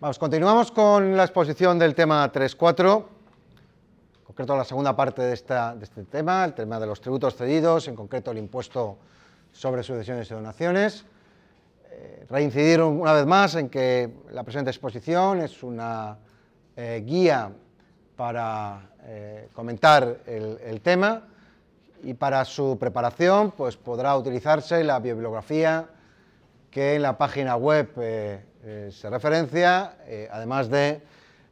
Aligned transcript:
Vamos, 0.00 0.18
continuamos 0.18 0.72
con 0.72 1.14
la 1.14 1.24
exposición 1.24 1.78
del 1.78 1.94
tema 1.94 2.32
3.4, 2.32 2.96
en 2.96 4.24
concreto 4.24 4.56
la 4.56 4.64
segunda 4.64 4.96
parte 4.96 5.20
de, 5.20 5.34
este 5.34 6.04
tema, 6.10 6.42
el 6.46 6.54
tema 6.54 6.80
de 6.80 6.86
los 6.86 7.02
tributos 7.02 7.36
cedidos, 7.36 7.86
en 7.86 7.96
concreto 7.96 8.30
el 8.30 8.38
impuesto 8.38 8.96
sobre 9.52 9.82
sucesiones 9.82 10.30
y 10.30 10.32
donaciones. 10.32 11.04
Eh, 12.02 12.24
reincidir 12.30 12.80
una 12.80 13.12
vez 13.12 13.26
más 13.26 13.56
en 13.56 13.68
que 13.68 14.08
la 14.30 14.42
presente 14.42 14.70
exposición 14.70 15.40
es 15.40 15.62
una 15.62 16.16
eh, 16.74 17.02
guía 17.04 17.52
para 18.16 18.92
eh, 19.04 19.48
comentar 19.52 20.20
el, 20.24 20.80
tema 20.80 21.24
y 22.02 22.14
para 22.14 22.42
su 22.46 22.78
preparación 22.78 23.50
pues, 23.50 23.76
podrá 23.76 24.16
utilizarse 24.16 24.82
la 24.82 24.98
bibliografía 24.98 25.88
que 26.70 26.94
en 26.94 27.02
la 27.02 27.18
página 27.18 27.56
web 27.56 27.90
eh, 27.98 28.88
se 28.90 29.10
referencia, 29.10 29.96
además 30.30 30.70
de 30.70 31.02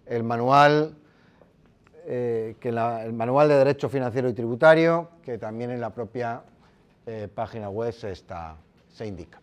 el 0.06 0.22
manual, 0.22 0.94
que 2.06 2.56
el 2.62 3.12
manual 3.12 3.48
de 3.48 3.56
Derecho 3.56 3.88
Financiero 3.88 4.28
y 4.28 4.32
Tributario, 4.32 5.10
que 5.22 5.36
también 5.36 5.70
en 5.70 5.80
la 5.80 5.90
propia 5.90 6.42
página 7.34 7.68
web 7.68 7.92
se 7.92 9.06
indica. 9.06 9.40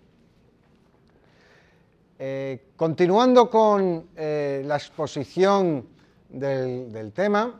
Continuando 2.75 3.49
con 3.49 4.07
la 4.15 4.75
exposición 4.75 5.85
del, 6.29 7.11
tema, 7.13 7.59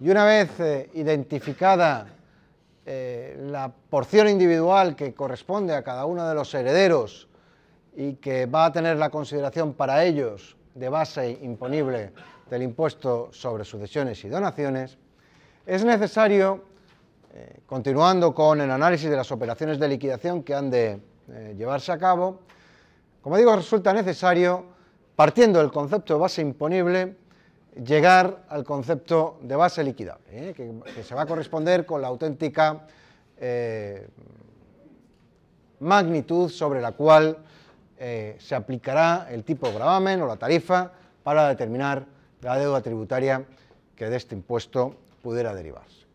y 0.00 0.10
una 0.10 0.24
vez 0.24 0.50
identificada 0.94 2.06
la 2.86 3.72
porción 3.90 4.28
individual 4.28 4.96
que 4.96 5.14
corresponde 5.14 5.74
a 5.74 5.82
cada 5.82 6.06
uno 6.06 6.28
de 6.28 6.34
los 6.34 6.52
herederos 6.54 7.28
y 7.96 8.14
que 8.14 8.46
va 8.46 8.66
a 8.66 8.72
tener 8.72 8.96
la 8.96 9.10
consideración 9.10 9.74
para 9.74 10.04
ellos 10.04 10.56
de 10.74 10.88
base 10.88 11.38
imponible 11.42 12.12
del 12.48 12.62
impuesto 12.62 13.28
sobre 13.32 13.64
sucesiones 13.64 14.24
y 14.24 14.28
donaciones, 14.28 14.96
es 15.66 15.84
necesario, 15.84 16.64
eh, 17.34 17.60
continuando 17.66 18.34
con 18.34 18.60
el 18.60 18.70
análisis 18.70 19.10
de 19.10 19.16
las 19.16 19.30
operaciones 19.32 19.78
de 19.78 19.88
liquidación 19.88 20.42
que 20.42 20.54
han 20.54 20.70
de 20.70 21.00
eh, 21.30 21.54
llevarse 21.58 21.92
a 21.92 21.98
cabo, 21.98 22.40
como 23.22 23.36
digo, 23.36 23.54
resulta 23.54 23.92
necesario, 23.92 24.64
partiendo 25.16 25.58
del 25.58 25.70
concepto 25.70 26.14
de 26.14 26.20
base 26.20 26.42
imponible, 26.42 27.16
llegar 27.84 28.44
al 28.48 28.64
concepto 28.64 29.38
de 29.42 29.56
base 29.56 29.84
liquidable, 29.84 30.50
¿eh? 30.50 30.54
que, 30.54 31.02
se 31.02 31.14
va 31.14 31.22
a 31.22 31.26
corresponder 31.26 31.86
con 31.86 32.02
la 32.02 32.08
auténtica 32.08 32.86
magnitud 35.80 36.50
sobre 36.50 36.80
la 36.80 36.92
cual 36.92 37.38
eh, 37.98 38.36
se 38.38 38.54
aplicará 38.54 39.28
el 39.30 39.44
tipo 39.44 39.68
de 39.68 39.74
gravamen 39.74 40.22
o 40.22 40.26
la 40.26 40.36
tarifa 40.36 40.92
para 41.22 41.48
determinar 41.48 42.06
la 42.40 42.56
deuda 42.58 42.80
tributaria 42.80 43.44
que 43.96 44.08
de 44.08 44.16
este 44.16 44.34
impuesto 44.34 44.94
pudiera 45.22 45.54
derivarse. 45.54 46.06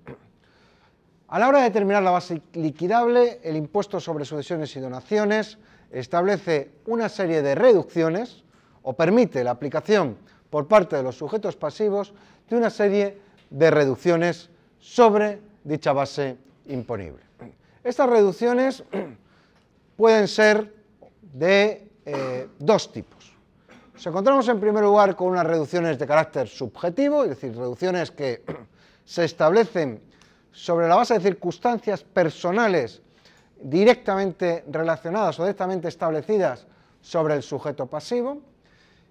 A 1.28 1.40
la 1.40 1.48
hora 1.48 1.60
de 1.60 1.66
determinar 1.66 2.04
la 2.04 2.12
base 2.12 2.42
liquidable, 2.54 3.40
el 3.44 3.56
impuesto 3.56 4.00
sobre 4.00 4.24
sucesiones 4.24 4.76
y 4.76 4.80
donaciones 4.80 5.58
establece 5.94 6.72
una 6.86 7.08
serie 7.08 7.42
de 7.42 7.56
reducciones 7.56 8.44
o 8.82 8.94
permite 8.94 9.44
la 9.44 9.52
aplicación 9.52 10.18
por 10.50 10.68
parte 10.68 10.96
de 10.96 11.04
los 11.04 11.18
sujetos 11.18 11.56
pasivos 11.56 12.14
de 12.50 12.58
una 12.58 12.70
serie 12.70 13.18
de 13.50 13.72
reducciones 13.72 14.50
sobre 14.80 15.40
dicha 15.64 15.94
base 15.94 16.38
imponible. 16.66 17.24
Estas 17.84 18.10
reducciones 18.10 18.84
pueden 19.96 20.28
ser 20.28 20.74
de 21.22 21.92
eh, 22.06 22.48
dos 22.60 22.92
tipos. 22.92 23.34
Nos 23.94 24.06
encontramos 24.08 24.48
en 24.50 24.60
primer 24.60 24.84
lugar 24.84 25.16
con 25.16 25.28
unas 25.28 25.46
reducciones 25.46 26.00
de 26.00 26.08
carácter 26.08 26.48
subjetivo, 26.48 27.24
es 27.24 27.30
decir, 27.30 27.56
reducciones 27.56 28.10
que 28.10 28.44
se 29.06 29.26
establecen 29.26 30.02
sobre 30.52 30.88
la 30.88 30.96
base 30.96 31.14
de 31.14 31.20
circunstancias 31.20 32.04
personales 32.04 33.03
directamente 33.64 34.66
relacionadas 34.70 35.40
o 35.40 35.44
directamente 35.44 35.88
establecidas 35.88 36.68
sobre 37.02 37.36
el 37.36 37.44
sujeto 37.44 37.88
pasivo. 37.88 38.42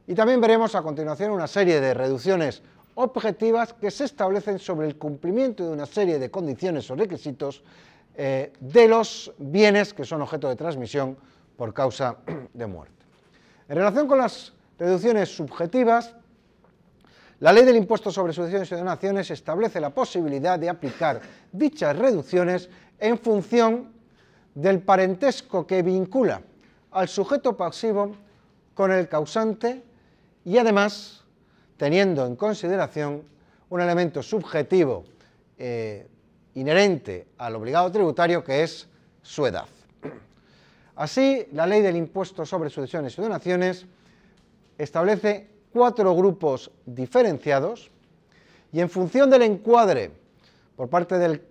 Y 0.06 0.14
también 0.14 0.40
veremos 0.40 0.74
a 0.74 0.82
continuación 0.82 1.30
una 1.30 1.46
serie 1.46 1.80
de 1.80 1.94
reducciones 1.94 2.62
objetivas 2.94 3.72
que 3.72 3.90
se 3.90 4.04
establecen 4.04 4.58
sobre 4.58 4.86
el 4.86 4.98
cumplimiento 4.98 5.64
de 5.64 5.70
una 5.70 5.86
serie 5.86 6.18
de 6.18 6.30
condiciones 6.30 6.90
o 6.90 6.96
requisitos 6.96 7.62
eh, 8.14 8.52
de 8.60 8.88
los 8.88 9.32
bienes 9.38 9.94
que 9.94 10.04
son 10.04 10.20
objeto 10.20 10.48
de 10.48 10.56
transmisión 10.56 11.16
por 11.56 11.72
causa 11.72 12.16
de 12.52 12.66
muerte. 12.66 12.94
En 13.68 13.76
relación 13.76 14.06
con 14.06 14.18
las 14.18 14.52
reducciones 14.78 15.34
subjetivas, 15.34 16.14
la 17.40 17.52
ley 17.52 17.64
del 17.64 17.76
impuesto 17.76 18.10
sobre 18.10 18.32
sucesiones 18.32 18.70
y 18.70 18.74
donaciones 18.74 19.30
establece 19.30 19.80
la 19.80 19.90
posibilidad 19.90 20.58
de 20.58 20.68
aplicar 20.68 21.20
dichas 21.50 21.96
reducciones 21.96 22.68
en 22.98 23.18
función 23.18 24.01
del 24.54 24.80
parentesco 24.80 25.66
que 25.66 25.82
vincula 25.82 26.42
al 26.90 27.08
sujeto 27.08 27.56
pasivo 27.56 28.14
con 28.74 28.92
el 28.92 29.08
causante 29.08 29.82
y 30.44 30.58
además 30.58 31.24
teniendo 31.76 32.26
en 32.26 32.36
consideración 32.36 33.22
un 33.70 33.80
elemento 33.80 34.22
subjetivo 34.22 35.04
eh, 35.58 36.06
inherente 36.54 37.28
al 37.38 37.56
obligado 37.56 37.90
tributario 37.90 38.44
que 38.44 38.62
es 38.62 38.86
su 39.22 39.46
edad. 39.46 39.66
Así, 40.94 41.46
la 41.52 41.66
ley 41.66 41.80
del 41.80 41.96
impuesto 41.96 42.44
sobre 42.44 42.68
sucesiones 42.68 43.16
y 43.16 43.22
donaciones 43.22 43.86
establece 44.76 45.48
cuatro 45.72 46.14
grupos 46.14 46.70
diferenciados 46.84 47.90
y 48.72 48.80
en 48.80 48.90
función 48.90 49.30
del 49.30 49.42
encuadre 49.42 50.10
por 50.76 50.88
parte 50.88 51.16
del 51.16 51.42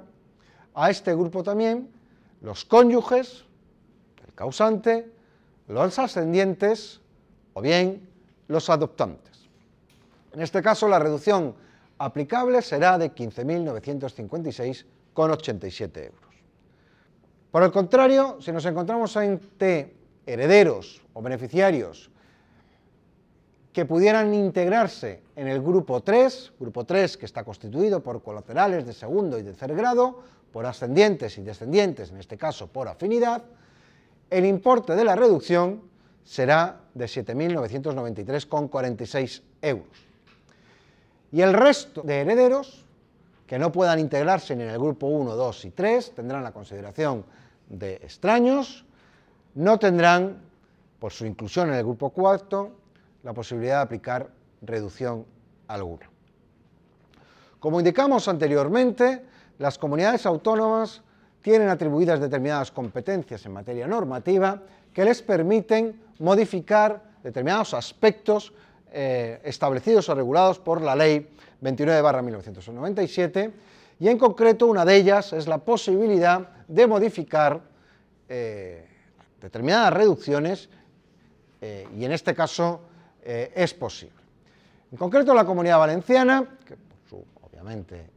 a 0.74 0.90
este 0.90 1.14
grupo 1.14 1.42
también 1.42 1.90
los 2.40 2.64
cónyuges, 2.64 3.44
el 4.26 4.32
causante, 4.34 5.10
los 5.69 5.98
ascendientes 5.98 7.02
o 7.54 7.60
bien 7.60 8.08
los 8.48 8.70
adoptantes. 8.70 9.48
En 10.32 10.40
este 10.40 10.62
caso, 10.62 10.88
la 10.88 10.98
reducción 10.98 11.54
aplicable 11.98 12.62
será 12.62 12.96
de 12.98 13.14
15.956,87 13.14 15.98
euros. 15.98 16.20
Por 17.50 17.62
el 17.62 17.70
contrario, 17.70 18.38
si 18.40 18.50
nos 18.50 18.64
encontramos 18.64 19.14
ante 19.16 19.94
herederos 20.26 21.02
o 21.12 21.20
beneficiarios 21.20 22.10
que 23.72 23.84
pudieran 23.84 24.34
integrarse 24.34 25.22
en 25.36 25.48
el 25.48 25.62
grupo 25.62 26.02
3, 26.02 26.52
grupo 26.58 26.84
3 26.84 27.16
que 27.16 27.26
está 27.26 27.44
constituido 27.44 28.02
por 28.02 28.22
colaterales 28.22 28.86
de 28.86 28.92
segundo 28.92 29.38
y 29.38 29.42
tercer 29.42 29.74
grado, 29.74 30.22
por 30.52 30.66
ascendientes 30.66 31.38
y 31.38 31.43
descendientes, 31.43 32.10
en 32.10 32.19
este 32.19 32.37
caso 32.37 32.66
por 32.69 32.88
afinidad, 32.88 33.43
el 34.31 34.44
importe 34.44 34.94
de 34.94 35.04
la 35.04 35.16
reducción 35.16 35.81
será 36.25 36.82
de 36.94 37.06
7.993,46 37.06 39.43
euros. 39.62 39.88
Y 41.32 41.40
el 41.40 41.54
resto 41.54 42.02
de 42.02 42.20
herederos 42.20 42.84
que 43.46 43.58
no 43.58 43.72
puedan 43.72 43.99
integrarse 43.99 44.54
ni 44.54 44.62
en 44.62 44.70
el 44.70 44.78
grupo 44.78 45.06
1, 45.06 45.34
2 45.34 45.64
y 45.64 45.70
3 45.70 46.14
tendrán 46.14 46.44
la 46.44 46.52
consideración 46.52 47.25
de 47.69 47.94
extraños, 47.96 48.84
no 49.55 49.78
tendrán, 49.78 50.40
por 50.98 51.12
su 51.12 51.26
inclusión 51.26 51.69
en 51.69 51.75
el 51.75 51.82
grupo 51.82 52.10
4, 52.10 52.70
la 53.22 53.32
posibilidad 53.32 53.78
de 53.78 53.82
aplicar 53.82 54.28
reducción 54.60 55.25
alguna. 55.69 56.10
Como 57.58 57.78
indicamos 57.78 58.28
anteriormente, 58.28 59.25
las 59.58 59.78
comunidades 59.78 60.26
autónomas 60.26 61.02
tienen 61.43 61.69
atribuidas 61.69 62.20
determinadas 62.20 62.70
competencias 62.70 63.44
en 63.44 63.52
materia 63.52 63.87
normativa 63.87 64.62
que 64.93 65.04
les 65.04 65.20
permiten 65.22 66.00
modificar 66.19 67.02
determinados 67.22 67.75
aspectos 67.75 68.52
eh, 68.93 69.40
establecidos 69.44 70.08
o 70.08 70.14
regulados 70.14 70.58
por 70.58 70.81
la 70.81 70.94
Ley 70.94 71.28
29-1997 71.62 73.52
y 74.00 74.08
en 74.08 74.19
concreto 74.19 74.66
una 74.66 74.84
de 74.84 74.96
ellas 74.96 75.32
es 75.32 75.46
la 75.46 75.58
posibilidad 75.58 76.48
de 76.69 76.87
modificar 76.87 77.60
eh, 78.28 78.87
determinadas 79.40 79.93
reducciones 79.93 80.69
eh, 81.60 81.88
y 81.96 82.05
en 82.05 82.12
este 82.12 82.34
caso 82.34 82.81
es 83.25 83.72
posible. 83.72 84.16
En 84.90 84.98
concreto 84.98 85.32
la 85.32 85.44
Comunidad 85.44 85.78
Valenciana, 85.78 86.44
que 86.66 86.75
obviamente 87.40 88.10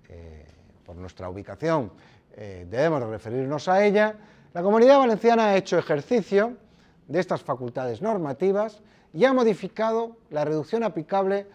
por 0.86 0.96
nuestra 0.96 1.30
ubicación 1.30 1.92
debemos 2.36 3.02
referirnos 3.04 3.68
a 3.68 3.86
ella, 3.86 4.16
la 4.54 4.62
Comunidad 4.62 5.00
Valenciana 5.00 5.48
ha 5.48 5.58
hecho 5.58 5.78
ejercicio 5.78 6.54
de 7.08 7.20
estas 7.20 7.42
facultades 7.42 8.02
normativas 8.02 8.82
y 9.14 9.26
ha 9.26 9.34
modificado 9.34 10.18
la 10.30 10.44
reducción 10.44 10.84
aplicable 10.84 11.48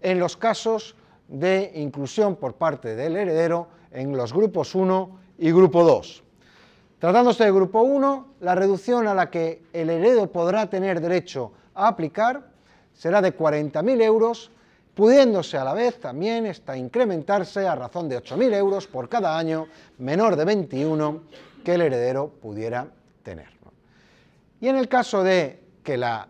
en 0.00 0.18
los 0.18 0.36
casos 0.36 0.94
de 1.26 1.72
inclusión 1.74 2.36
por 2.36 2.54
parte 2.54 2.94
del 2.94 3.16
heredero 3.16 3.68
en 3.90 4.16
los 4.16 4.32
grupos 4.32 4.74
1 4.74 5.18
y 5.38 5.50
grupo 5.50 5.82
2. 5.82 6.22
Tratándose 6.98 7.44
de 7.44 7.52
grupo 7.52 7.82
1, 7.82 8.26
la 8.40 8.54
reducción 8.54 9.06
a 9.06 9.14
la 9.14 9.30
que 9.30 9.62
el 9.72 9.90
heredero 9.90 10.30
podrá 10.30 10.68
tener 10.68 11.00
derecho 11.00 11.52
a 11.74 11.88
aplicar 11.88 12.50
será 12.92 13.22
de 13.22 13.36
40.000 13.36 14.02
euros, 14.02 14.50
pudiéndose 14.98 15.56
a 15.56 15.62
la 15.62 15.74
vez 15.74 16.00
también 16.00 16.44
esta 16.44 16.76
incrementarse 16.76 17.68
a 17.68 17.76
razón 17.76 18.08
de 18.08 18.20
8.000 18.20 18.52
euros 18.52 18.88
por 18.88 19.08
cada 19.08 19.38
año 19.38 19.68
menor 19.98 20.34
de 20.34 20.44
21 20.44 21.22
que 21.64 21.74
el 21.74 21.82
heredero 21.82 22.30
pudiera 22.42 22.88
tener. 23.22 23.46
Y 24.60 24.66
en 24.66 24.74
el 24.74 24.88
caso 24.88 25.22
de 25.22 25.62
que 25.84 25.96
la 25.96 26.26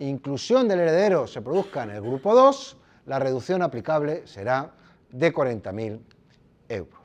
inclusión 0.00 0.66
del 0.66 0.80
heredero 0.80 1.28
se 1.28 1.42
produzca 1.42 1.84
en 1.84 1.90
el 1.90 2.00
grupo 2.00 2.34
2, 2.34 2.76
la 3.06 3.20
reducción 3.20 3.62
aplicable 3.62 4.26
será 4.26 4.72
de 5.12 5.32
40.000 5.32 6.00
euros. 6.70 7.00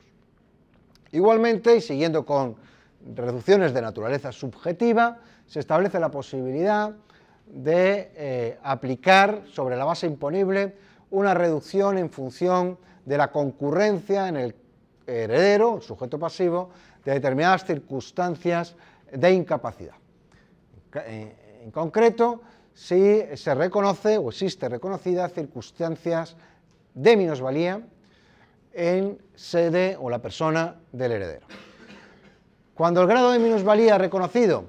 Igualmente, 1.12 1.76
y 1.76 1.80
siguiendo 1.80 2.26
con 2.26 2.56
reducciones 3.14 3.72
de 3.72 3.82
naturaleza 3.82 4.32
subjetiva, 4.32 5.18
se 5.46 5.60
establece 5.60 6.00
la 6.00 6.10
posibilidad 6.10 6.90
de 7.46 8.10
eh, 8.16 8.58
aplicar 8.64 9.44
sobre 9.52 9.76
la 9.76 9.84
base 9.84 10.08
imponible 10.08 10.74
una 11.10 11.34
reducción 11.34 11.98
en 11.98 12.10
función 12.10 12.78
de 13.04 13.18
la 13.18 13.30
concurrencia 13.30 14.28
en 14.28 14.36
el 14.36 14.54
heredero, 15.06 15.76
el 15.76 15.82
sujeto 15.82 16.18
pasivo, 16.18 16.70
de 17.04 17.12
determinadas 17.12 17.64
circunstancias 17.64 18.74
de 19.12 19.32
incapacidad. 19.32 19.94
En 21.06 21.70
concreto, 21.70 22.40
si 22.72 23.22
se 23.34 23.54
reconoce 23.54 24.18
o 24.18 24.30
existe 24.30 24.68
reconocida 24.68 25.28
circunstancias 25.28 26.36
de 26.94 27.16
minusvalía 27.16 27.80
en 28.72 29.18
sede 29.34 29.96
o 30.00 30.10
la 30.10 30.20
persona 30.20 30.76
del 30.92 31.12
heredero. 31.12 31.46
Cuando 32.74 33.02
el 33.02 33.06
grado 33.06 33.30
de 33.30 33.38
minusvalía 33.38 33.98
reconocido 33.98 34.64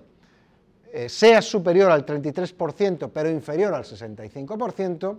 eh, 0.94 1.10
sea 1.10 1.42
superior 1.42 1.92
al 1.92 2.06
33% 2.06 3.10
pero 3.12 3.30
inferior 3.30 3.74
al 3.74 3.84
65%, 3.84 5.18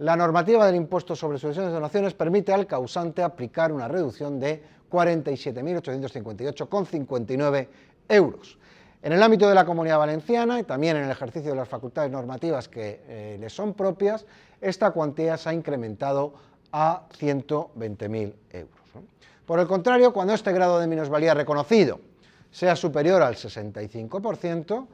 la 0.00 0.16
normativa 0.16 0.66
del 0.66 0.74
impuesto 0.76 1.14
sobre 1.14 1.38
sucesiones 1.38 1.70
y 1.70 1.74
donaciones 1.74 2.14
permite 2.14 2.52
al 2.54 2.66
causante 2.66 3.22
aplicar 3.22 3.70
una 3.70 3.86
reducción 3.86 4.40
de 4.40 4.62
47.858,59 4.90 7.68
euros. 8.08 8.56
En 9.02 9.12
el 9.12 9.22
ámbito 9.22 9.46
de 9.46 9.54
la 9.54 9.66
Comunidad 9.66 9.98
Valenciana 9.98 10.58
y 10.58 10.64
también 10.64 10.96
en 10.96 11.04
el 11.04 11.10
ejercicio 11.10 11.50
de 11.50 11.56
las 11.56 11.68
facultades 11.68 12.10
normativas 12.10 12.66
que 12.66 13.02
eh, 13.06 13.36
le 13.38 13.50
son 13.50 13.74
propias, 13.74 14.24
esta 14.62 14.90
cuantía 14.92 15.36
se 15.36 15.50
ha 15.50 15.52
incrementado 15.52 16.32
a 16.72 17.02
120.000 17.18 18.32
euros. 18.52 18.80
Por 19.44 19.60
el 19.60 19.66
contrario, 19.66 20.14
cuando 20.14 20.32
este 20.32 20.50
grado 20.52 20.78
de 20.78 20.86
minusvalía 20.86 21.34
reconocido 21.34 22.00
sea 22.50 22.74
superior 22.74 23.20
al 23.20 23.34
65%, 23.34 24.86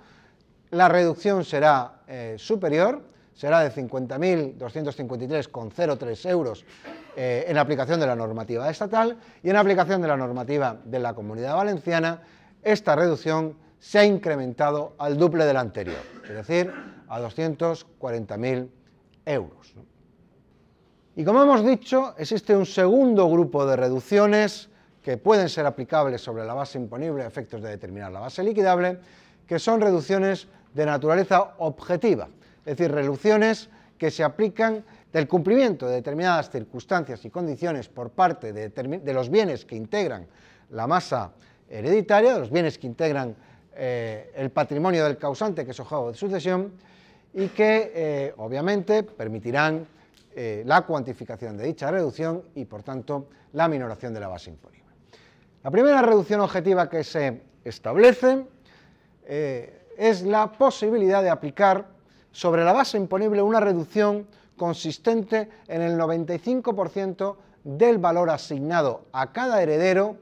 la 0.71 0.89
reducción 0.89 1.45
será 1.45 2.01
eh, 2.09 2.35
superior, 2.39 3.15
será 3.37 3.61
de 3.61 3.71
50.253,03 3.71 6.31
euros 6.31 6.65
eh, 7.15 7.45
en 7.47 7.57
aplicación 7.59 8.01
de 8.01 8.07
la 8.07 8.17
normativa 8.17 8.71
estatal 8.71 9.19
y 9.43 9.51
en 9.51 9.57
aplicación 9.57 10.01
de 10.03 10.09
la 10.09 10.17
normativa 10.17 10.81
de 10.85 10.99
la 10.99 11.15
Comunidad 11.15 11.55
Valenciana, 11.55 12.23
esta 12.63 12.97
reducción 12.97 13.59
se 13.79 13.99
ha 13.99 14.05
incrementado 14.05 14.95
al 14.99 15.19
duple 15.19 15.45
del 15.45 15.59
anterior, 15.59 16.01
es 16.25 16.35
decir, 16.35 16.73
a 17.09 17.21
240.000 17.21 18.71
euros. 19.27 19.75
Y 21.15 21.25
como 21.25 21.43
hemos 21.43 21.63
dicho, 21.65 22.15
existe 22.19 22.57
un 22.57 22.67
segundo 22.67 23.29
grupo 23.29 23.65
de 23.67 23.77
reducciones 23.77 24.71
que 25.03 25.19
pueden 25.19 25.49
ser 25.49 25.67
aplicables 25.67 26.21
sobre 26.21 26.45
la 26.45 26.55
base 26.55 26.79
imponible 26.79 27.23
a 27.23 27.27
efectos 27.27 27.63
de 27.63 27.69
determinar 27.69 28.11
la 28.11 28.21
base 28.21 28.43
liquidable, 28.43 28.99
que 29.47 29.59
son 29.59 29.81
reducciones 29.81 30.49
de 30.75 30.85
naturaleza 30.85 31.55
objetiva, 31.59 32.29
es 32.67 32.77
decir, 32.77 32.91
reducciones 32.93 33.71
que 33.97 34.11
se 34.11 34.25
aplican 34.25 34.85
del 35.13 35.29
cumplimiento 35.29 35.87
de 35.87 35.95
determinadas 35.95 36.51
circunstancias 36.51 37.25
y 37.25 37.31
condiciones 37.31 37.89
por 37.89 38.11
parte 38.11 38.53
de, 38.53 39.15
los 39.15 39.31
bienes 39.31 39.65
que 39.65 39.77
integran 39.77 40.27
la 40.71 40.89
masa 40.89 41.31
hereditaria, 41.71 42.35
de 42.35 42.41
los 42.41 42.51
bienes 42.51 42.77
que 42.77 42.89
integran 42.89 43.37
eh, 43.77 44.33
el 44.35 44.51
patrimonio 44.51 45.05
del 45.05 45.17
causante, 45.17 45.65
que 45.65 45.71
es 45.71 45.81
objeto 45.81 46.11
de 46.11 46.19
sucesión, 46.19 46.73
y 47.33 47.49
que 47.49 47.93
eh, 47.95 48.35
obviamente 48.37 49.05
permitirán 49.05 49.87
eh, 50.35 50.65
la 50.67 50.83
cuantificación 50.83 51.57
de 51.57 51.65
dicha 51.65 51.91
reducción 51.91 52.43
y 52.57 52.65
por 52.65 52.83
tanto 52.83 53.29
la 53.53 53.69
minoración 53.69 54.13
de 54.13 54.21
la 54.21 54.29
base 54.29 54.51
imponible. 54.51 54.91
La 55.63 55.71
primera 55.71 56.03
reducción 56.03 56.41
objetiva 56.41 56.91
que 56.91 57.05
se 57.05 57.43
establece 57.65 58.45
es 59.27 60.23
la 60.23 60.53
posibilidad 60.53 61.21
de 61.21 61.31
aplicar 61.31 61.96
sobre 62.37 62.65
la 62.65 62.73
base 62.75 62.99
imponible 62.99 63.41
una 63.41 63.61
reducción 63.61 64.27
consistente 64.59 65.49
en 65.69 65.81
el 65.81 65.99
95% 65.99 67.37
del 67.65 67.97
valor 67.97 68.29
asignado 68.29 69.07
a 69.13 69.33
cada 69.33 69.63
heredero 69.63 70.19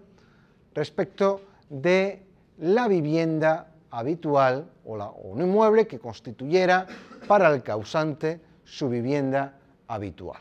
respecto 0.75 1.41
de 1.69 2.23
la 2.59 2.87
vivienda 2.87 3.73
habitual 3.91 4.71
o, 4.85 4.95
un 5.25 5.43
inmueble 5.43 5.89
que 5.89 5.99
constituyera 5.99 6.87
para 7.27 7.53
el 7.53 7.65
causante 7.65 8.41
su 8.63 8.89
vivienda 8.89 9.59
habitual. 9.89 10.41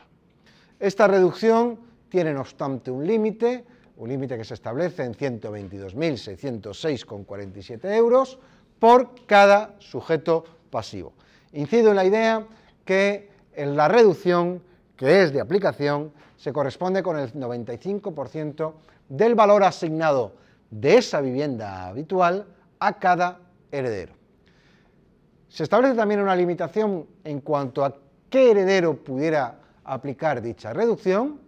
Esta 0.78 1.08
reducción 1.08 1.80
tiene, 2.08 2.34
no 2.34 2.42
obstante, 2.42 2.92
un 2.92 3.04
límite, 3.04 3.64
un 3.96 4.10
límite 4.10 4.38
que 4.38 4.44
se 4.44 4.54
establece 4.54 5.02
en 5.02 5.14
122.606,47 5.14 7.96
euros 7.96 8.38
por 8.78 9.26
cada 9.26 9.74
sujeto 9.80 10.44
pasivo. 10.70 11.14
Incido 11.54 11.90
en 11.90 11.96
la 11.96 12.04
idea 12.04 12.44
que 12.84 13.30
la 13.56 13.88
reducción 13.88 14.60
que 14.96 15.22
es 15.22 15.32
de 15.32 15.40
aplicación 15.40 16.12
se 16.36 16.52
corresponde 16.52 17.02
con 17.02 17.18
el 17.18 17.32
95% 17.32 18.72
del 19.08 19.34
valor 19.34 19.62
asignado 19.62 20.32
de 20.70 20.98
esa 20.98 21.20
vivienda 21.20 21.86
habitual 21.86 22.46
a 22.80 22.98
cada 22.98 23.38
heredero. 23.70 24.12
Se 25.48 25.62
establece 25.62 25.94
también 25.94 26.20
una 26.20 26.34
limitación 26.34 27.06
en 27.22 27.40
cuanto 27.40 27.84
a 27.84 27.96
qué 28.28 28.50
heredero 28.50 28.96
pudiera 28.96 29.60
aplicar 29.84 30.42
dicha 30.42 30.72
reducción. 30.72 31.40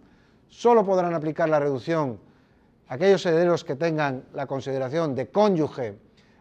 Solo 0.47 0.85
podrán 0.85 1.13
aplicar 1.13 1.49
la 1.49 1.59
reducción 1.59 2.17
aquellos 2.87 3.25
herederos 3.25 3.65
que 3.65 3.75
tengan 3.75 4.23
la 4.33 4.47
consideración 4.47 5.13
de 5.13 5.27
cónyuge, 5.27 5.97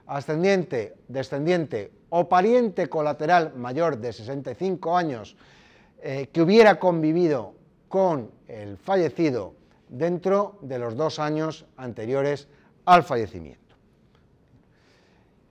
ascendiente, 0.07 0.95
descendiente 1.09 1.91
o 2.17 2.31
pariente 2.31 2.89
colateral 2.89 3.53
mayor 3.57 3.99
de 3.99 4.11
65 4.11 4.97
años 4.97 5.37
eh, 6.01 6.29
que 6.33 6.41
hubiera 6.41 6.81
convivido 6.81 7.53
con 7.89 8.31
el 8.49 8.79
fallecido 8.79 9.53
dentro 9.91 10.59
de 10.63 10.79
los 10.79 10.97
dos 10.97 11.19
años 11.19 11.67
anteriores 11.77 12.49
al 12.87 13.03
fallecimiento. 13.03 13.77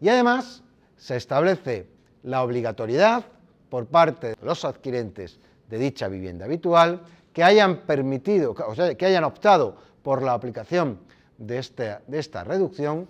Y 0.01 0.09
además 0.09 0.63
se 0.97 1.17
establece 1.17 1.87
la 2.23 2.41
obligatoriedad 2.41 3.25
por 3.69 3.85
parte 3.85 4.29
de 4.29 4.35
los 4.41 4.65
adquirentes 4.65 5.39
de 5.69 5.77
dicha 5.77 6.07
vivienda 6.07 6.45
habitual 6.45 7.03
que 7.31 7.43
hayan 7.43 7.81
permitido, 7.81 8.55
o 8.67 8.73
sea, 8.73 8.95
que 8.95 9.05
hayan 9.05 9.23
optado 9.23 9.77
por 10.01 10.23
la 10.23 10.33
aplicación 10.33 10.99
de, 11.37 11.59
este, 11.59 11.97
de 12.07 12.17
esta 12.17 12.43
reducción, 12.43 13.07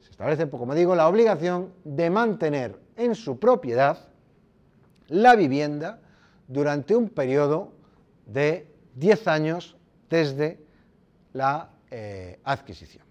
se 0.00 0.12
establece, 0.12 0.48
como 0.48 0.76
digo, 0.76 0.94
la 0.94 1.08
obligación 1.08 1.72
de 1.82 2.08
mantener 2.10 2.83
en 2.96 3.14
su 3.14 3.38
propiedad 3.38 3.98
la 5.08 5.36
vivienda 5.36 6.00
durante 6.48 6.94
un 6.94 7.08
periodo 7.08 7.72
de 8.26 8.66
10 8.94 9.28
años 9.28 9.76
desde 10.08 10.58
la 11.32 11.70
eh, 11.90 12.38
adquisición. 12.44 13.04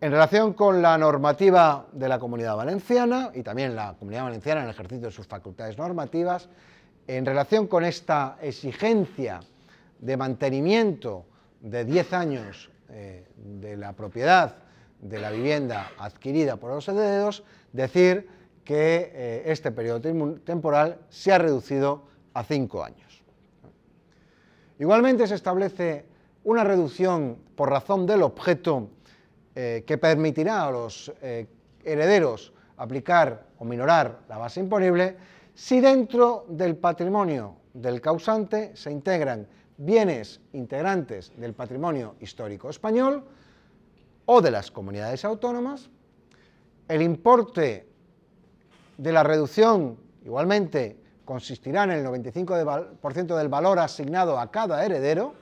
En 0.00 0.10
relación 0.10 0.52
con 0.54 0.82
la 0.82 0.98
normativa 0.98 1.86
de 1.92 2.08
la 2.08 2.18
Comunidad 2.18 2.56
Valenciana 2.56 3.30
y 3.34 3.42
también 3.42 3.76
la 3.76 3.94
Comunidad 3.98 4.24
Valenciana 4.24 4.62
en 4.62 4.66
el 4.66 4.74
ejercicio 4.74 5.06
de 5.06 5.12
sus 5.12 5.26
facultades 5.26 5.78
normativas, 5.78 6.48
en 7.06 7.24
relación 7.26 7.66
con 7.66 7.84
esta 7.84 8.36
exigencia 8.40 9.40
de 9.98 10.16
mantenimiento 10.16 11.24
de 11.60 11.84
10 11.84 12.12
años 12.12 12.70
eh, 12.90 13.26
de 13.36 13.76
la 13.76 13.92
propiedad 13.92 14.56
de 15.00 15.18
la 15.18 15.30
vivienda 15.30 15.92
adquirida 15.98 16.56
por 16.56 16.70
los 16.70 16.88
herederos, 16.88 17.42
decir 17.72 18.28
que 18.64 19.10
eh, 19.12 19.42
este 19.46 19.72
periodo 19.72 20.00
temporal 20.40 20.98
se 21.08 21.32
ha 21.32 21.38
reducido 21.38 22.04
a 22.34 22.44
5 22.44 22.84
años. 22.84 23.22
Igualmente 24.78 25.26
se 25.26 25.34
establece 25.34 26.06
una 26.44 26.64
reducción 26.64 27.38
por 27.54 27.70
razón 27.70 28.06
del 28.06 28.22
objeto 28.22 28.88
eh, 29.54 29.84
que 29.86 29.98
permitirá 29.98 30.66
a 30.66 30.70
los 30.70 31.12
eh, 31.22 31.46
herederos 31.84 32.52
aplicar 32.76 33.46
o 33.58 33.64
minorar 33.64 34.20
la 34.28 34.38
base 34.38 34.60
imponible 34.60 35.16
si 35.54 35.80
dentro 35.80 36.46
del 36.48 36.76
patrimonio 36.76 37.56
del 37.74 38.00
causante 38.00 38.74
se 38.74 38.90
integran 38.90 39.46
bienes 39.76 40.40
integrantes 40.52 41.32
del 41.36 41.54
patrimonio 41.54 42.16
histórico 42.20 42.70
español 42.70 43.24
o 44.24 44.40
de 44.40 44.50
las 44.50 44.70
comunidades 44.70 45.24
autónomas, 45.24 45.90
el 46.88 47.02
importe 47.02 47.91
de 48.98 49.12
la 49.12 49.22
reducción 49.22 49.96
igualmente 50.24 50.96
consistirá 51.24 51.84
en 51.84 51.92
el 51.92 52.04
95% 52.04 53.36
del 53.36 53.48
valor 53.48 53.78
asignado 53.78 54.38
a 54.38 54.50
cada 54.50 54.84
heredero, 54.84 55.34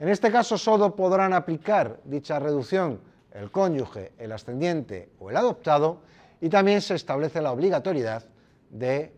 en 0.00 0.08
este 0.08 0.30
caso 0.32 0.58
solo 0.58 0.96
podrán 0.96 1.32
aplicar 1.32 2.00
dicha 2.04 2.38
reducción 2.38 3.00
el 3.32 3.50
cónyuge, 3.50 4.12
el 4.18 4.32
ascendiente 4.32 5.10
o 5.18 5.30
el 5.30 5.36
adoptado, 5.36 6.00
y 6.40 6.48
también 6.48 6.80
se 6.80 6.94
establece 6.94 7.40
la 7.40 7.52
obligatoriedad 7.52 8.24
de 8.70 9.12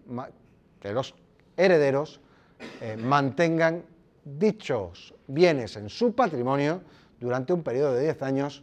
que 0.81 0.93
los 0.93 1.15
herederos 1.57 2.21
eh, 2.81 2.97
mantengan 2.97 3.83
dichos 4.25 5.15
bienes 5.27 5.77
en 5.77 5.89
su 5.89 6.15
patrimonio 6.15 6.83
durante 7.19 7.53
un 7.53 7.63
periodo 7.63 7.95
de 7.95 8.03
10 8.03 8.23
años 8.23 8.63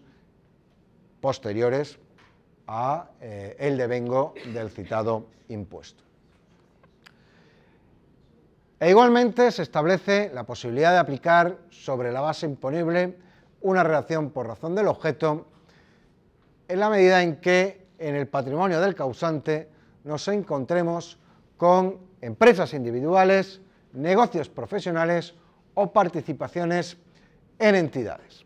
posteriores 1.22 1.98
a 2.74 3.10
eh, 3.20 3.58
el 3.60 3.78
devengo 3.78 4.34
del 4.54 4.70
citado 4.70 5.26
impuesto. 5.50 6.02
E 8.80 8.90
igualmente 8.90 9.52
se 9.52 9.64
establece 9.64 10.32
la 10.34 10.46
posibilidad 10.46 10.92
de 10.94 10.98
aplicar 10.98 11.58
sobre 11.70 12.14
la 12.14 12.22
base 12.22 12.46
imponible 12.46 13.18
una 13.60 13.84
relación 13.84 14.30
por 14.30 14.48
razón 14.48 14.74
del 14.74 14.88
objeto 14.88 15.48
en 16.70 16.80
la 16.80 16.90
medida 16.90 17.22
en 17.22 17.42
que 17.42 17.88
en 18.00 18.16
el 18.16 18.30
patrimonio 18.30 18.80
del 18.80 18.96
causante 18.96 19.68
nos 20.06 20.26
encontremos 20.30 21.20
con 21.58 22.00
empresas 22.22 22.74
individuales, 22.74 23.60
negocios 23.92 24.48
profesionales 24.48 25.36
o 25.74 25.92
participaciones 25.92 26.98
en 27.60 27.76
entidades. 27.76 28.46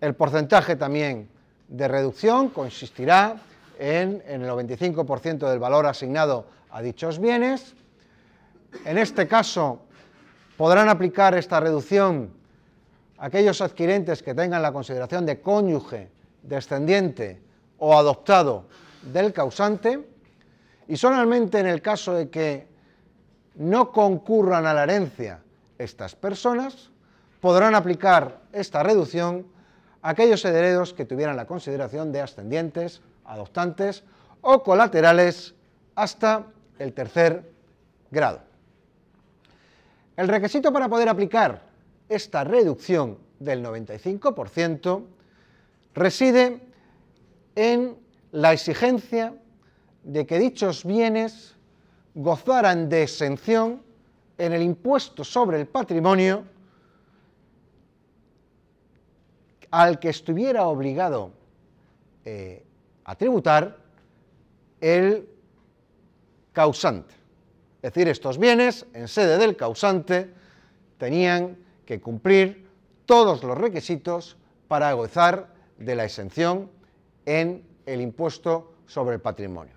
El 0.00 0.14
porcentaje 0.14 0.74
también 0.74 1.35
de 1.68 1.88
reducción 1.88 2.48
consistirá 2.50 3.36
en, 3.78 4.22
el 4.26 4.42
95% 4.42 5.48
del 5.48 5.58
valor 5.58 5.86
asignado 5.86 6.46
a 6.70 6.82
dichos 6.82 7.18
bienes. 7.18 7.74
En 8.84 8.98
este 8.98 9.26
caso, 9.26 9.80
podrán 10.56 10.88
aplicar 10.88 11.34
esta 11.34 11.60
reducción 11.60 12.30
aquellos 13.18 13.60
adquirentes 13.60 14.22
que 14.22 14.34
tengan 14.34 14.62
la 14.62 14.72
consideración 14.72 15.24
de 15.24 15.40
cónyuge, 15.40 16.10
descendiente 16.42 17.40
o 17.78 17.96
adoptado 17.96 18.66
del 19.02 19.32
causante, 19.32 20.06
y 20.88 20.96
solamente 20.96 21.58
en 21.58 21.66
el 21.66 21.82
caso 21.82 22.14
de 22.14 22.28
que 22.28 22.68
no 23.56 23.90
concurran 23.90 24.66
a 24.66 24.74
la 24.74 24.84
herencia 24.84 25.40
estas 25.78 26.14
personas, 26.14 26.90
podrán 27.40 27.74
aplicar 27.74 28.40
esta 28.52 28.82
reducción 28.82 29.46
aquellos 30.06 30.44
herederos 30.44 30.94
que 30.94 31.04
tuvieran 31.04 31.36
la 31.36 31.46
consideración 31.46 32.12
de 32.12 32.20
ascendientes, 32.20 33.02
adoptantes 33.24 34.04
o 34.40 34.62
colaterales 34.62 35.56
hasta 35.96 36.46
el 36.78 36.92
tercer 36.92 37.50
grado. 38.12 38.40
El 40.16 40.28
requisito 40.28 40.72
para 40.72 40.88
poder 40.88 41.08
aplicar 41.08 41.60
esta 42.08 42.44
reducción 42.44 43.18
del 43.40 43.64
95% 43.64 45.02
reside 45.92 46.60
en 47.56 47.96
la 48.30 48.52
exigencia 48.52 49.34
de 50.04 50.24
que 50.24 50.38
dichos 50.38 50.84
bienes 50.84 51.56
gozaran 52.14 52.88
de 52.88 53.02
exención 53.02 53.82
en 54.38 54.52
el 54.52 54.62
impuesto 54.62 55.24
sobre 55.24 55.58
el 55.60 55.66
patrimonio 55.66 56.44
al 59.70 59.98
que 59.98 60.08
estuviera 60.08 60.66
obligado 60.66 61.32
eh, 62.24 62.64
a 63.04 63.14
tributar 63.14 63.78
el 64.80 65.28
causante. 66.52 67.14
Es 67.82 67.92
decir, 67.92 68.08
estos 68.08 68.38
bienes, 68.38 68.86
en 68.94 69.08
sede 69.08 69.38
del 69.38 69.56
causante, 69.56 70.32
tenían 70.98 71.56
que 71.84 72.00
cumplir 72.00 72.68
todos 73.06 73.44
los 73.44 73.56
requisitos 73.56 74.36
para 74.66 74.92
gozar 74.92 75.54
de 75.78 75.94
la 75.94 76.04
exención 76.04 76.70
en 77.24 77.64
el 77.86 78.00
impuesto 78.00 78.72
sobre 78.86 79.16
el 79.16 79.20
patrimonio. 79.20 79.74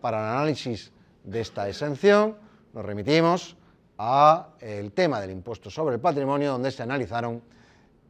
Para 0.00 0.18
el 0.18 0.36
análisis 0.36 0.92
de 1.24 1.40
esta 1.40 1.68
exención 1.68 2.36
nos 2.72 2.84
remitimos 2.84 3.56
a 3.98 4.54
el 4.60 4.92
tema 4.92 5.20
del 5.20 5.30
impuesto 5.30 5.68
sobre 5.68 5.96
el 5.96 6.00
patrimonio, 6.00 6.52
donde 6.52 6.70
se 6.70 6.82
analizaron 6.82 7.42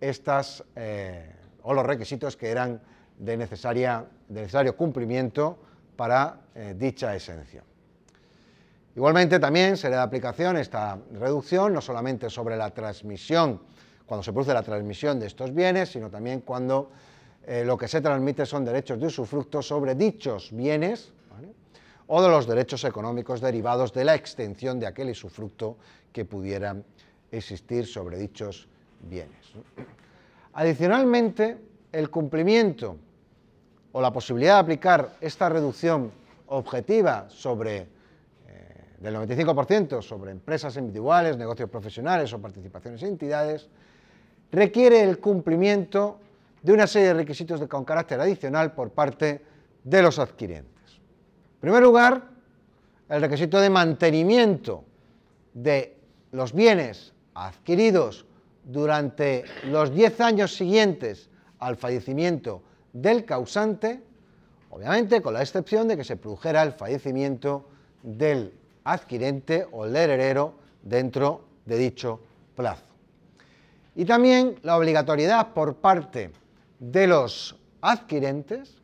estas 0.01 0.65
eh, 0.77 1.35
o 1.63 1.75
los 1.75 1.85
requisitos 1.85 2.37
que 2.37 2.49
eran 2.49 2.81
de, 3.19 3.37
necesaria, 3.37 4.07
necesario 4.29 4.77
cumplimiento 4.77 5.59
para 5.97 6.41
eh, 6.55 6.75
dicha 6.77 7.15
exención. 7.15 7.65
Igualmente 8.97 9.39
también 9.39 9.77
será 9.77 9.97
de 9.99 10.03
aplicación 10.03 10.57
esta 10.57 10.99
reducción 11.13 11.73
no 11.73 11.81
solamente 11.81 12.29
sobre 12.31 12.57
la 12.57 12.71
transmisión, 12.71 13.61
cuando 14.07 14.23
se 14.25 14.33
produce 14.33 14.53
la 14.53 14.63
transmisión 14.63 15.21
de 15.21 15.27
estos 15.27 15.55
bienes, 15.55 15.91
sino 15.93 16.11
también 16.11 16.41
cuando 16.41 16.91
eh, 17.47 17.65
lo 17.65 17.77
que 17.77 17.87
se 17.87 18.01
transmite 18.01 18.45
son 18.47 18.65
derechos 18.65 18.99
de 18.99 19.07
usufructo 19.07 19.63
sobre 19.63 19.95
dichos 19.95 20.51
bienes 20.53 21.13
o 22.09 22.21
de 22.21 22.29
los 22.29 22.49
derechos 22.49 22.83
económicos 22.83 23.41
derivados 23.41 23.93
de 23.93 24.05
la 24.05 24.17
extensión 24.17 24.81
de 24.81 24.89
aquel 24.89 25.11
usufructo 25.11 25.77
que 26.13 26.25
pudiera 26.25 26.77
existir 27.31 27.87
sobre 27.87 28.19
dichos 28.19 28.67
bienes. 28.67 28.80
Adicionalmente, 30.53 31.59
el 31.93 32.11
cumplimiento 32.11 32.97
o 33.93 34.01
la 34.01 34.13
posibilidad 34.13 34.55
de 34.55 34.61
aplicar 34.61 35.17
esta 35.21 35.49
reducción 35.49 36.13
objetiva 36.47 37.27
sobre 37.29 37.79
eh, 37.79 37.87
del 38.99 39.15
95% 39.17 40.03
sobre 40.03 40.33
empresas 40.33 40.77
individuales, 40.77 41.37
negocios 41.37 41.69
profesionales 41.71 42.33
o 42.33 42.41
participaciones 42.41 43.03
en 43.03 43.09
entidades, 43.11 43.69
requiere 44.53 45.03
el 45.03 45.19
cumplimiento 45.19 46.19
de 46.63 46.73
una 46.73 46.87
serie 46.87 47.09
de 47.09 47.15
requisitos 47.15 47.61
de, 47.61 47.69
con 47.69 47.85
carácter 47.85 48.21
adicional 48.21 48.73
por 48.73 48.91
parte 48.91 49.43
de 49.83 50.03
los 50.03 50.19
adquirentes. 50.19 51.01
En 51.55 51.61
primer 51.61 51.83
lugar, 51.83 52.29
el 53.09 53.21
requisito 53.21 53.61
de 53.61 53.71
mantenimiento 53.71 54.85
de 55.55 55.97
los 56.33 56.53
bienes 56.53 57.13
adquiridos 57.35 58.27
durante 58.71 59.45
los 59.65 59.93
10 59.93 60.21
años 60.21 60.55
siguientes 60.55 61.29
al 61.59 61.77
fallecimiento 61.77 62.63
del 62.93 63.25
causante, 63.25 64.03
obviamente 64.71 65.21
con 65.21 65.35
la 65.35 65.43
excepción 65.43 65.89
de 65.89 65.97
que 65.97 66.05
se 66.05 66.17
produjera 66.17 66.63
el 66.63 66.73
fallecimiento 66.73 67.69
del 68.03 68.55
adquirente 68.85 69.67
o 69.73 69.85
el 69.85 69.97
heredero 69.97 70.55
dentro 70.83 71.45
de 71.67 71.79
dicho 71.79 72.21
plazo. 72.55 72.85
Y 73.97 74.05
también 74.05 74.57
la 74.63 74.77
obligatoriedad 74.77 75.53
por 75.53 75.77
parte 75.77 76.31
de 76.79 77.07
los 77.07 77.57
adquirentes 77.81 78.77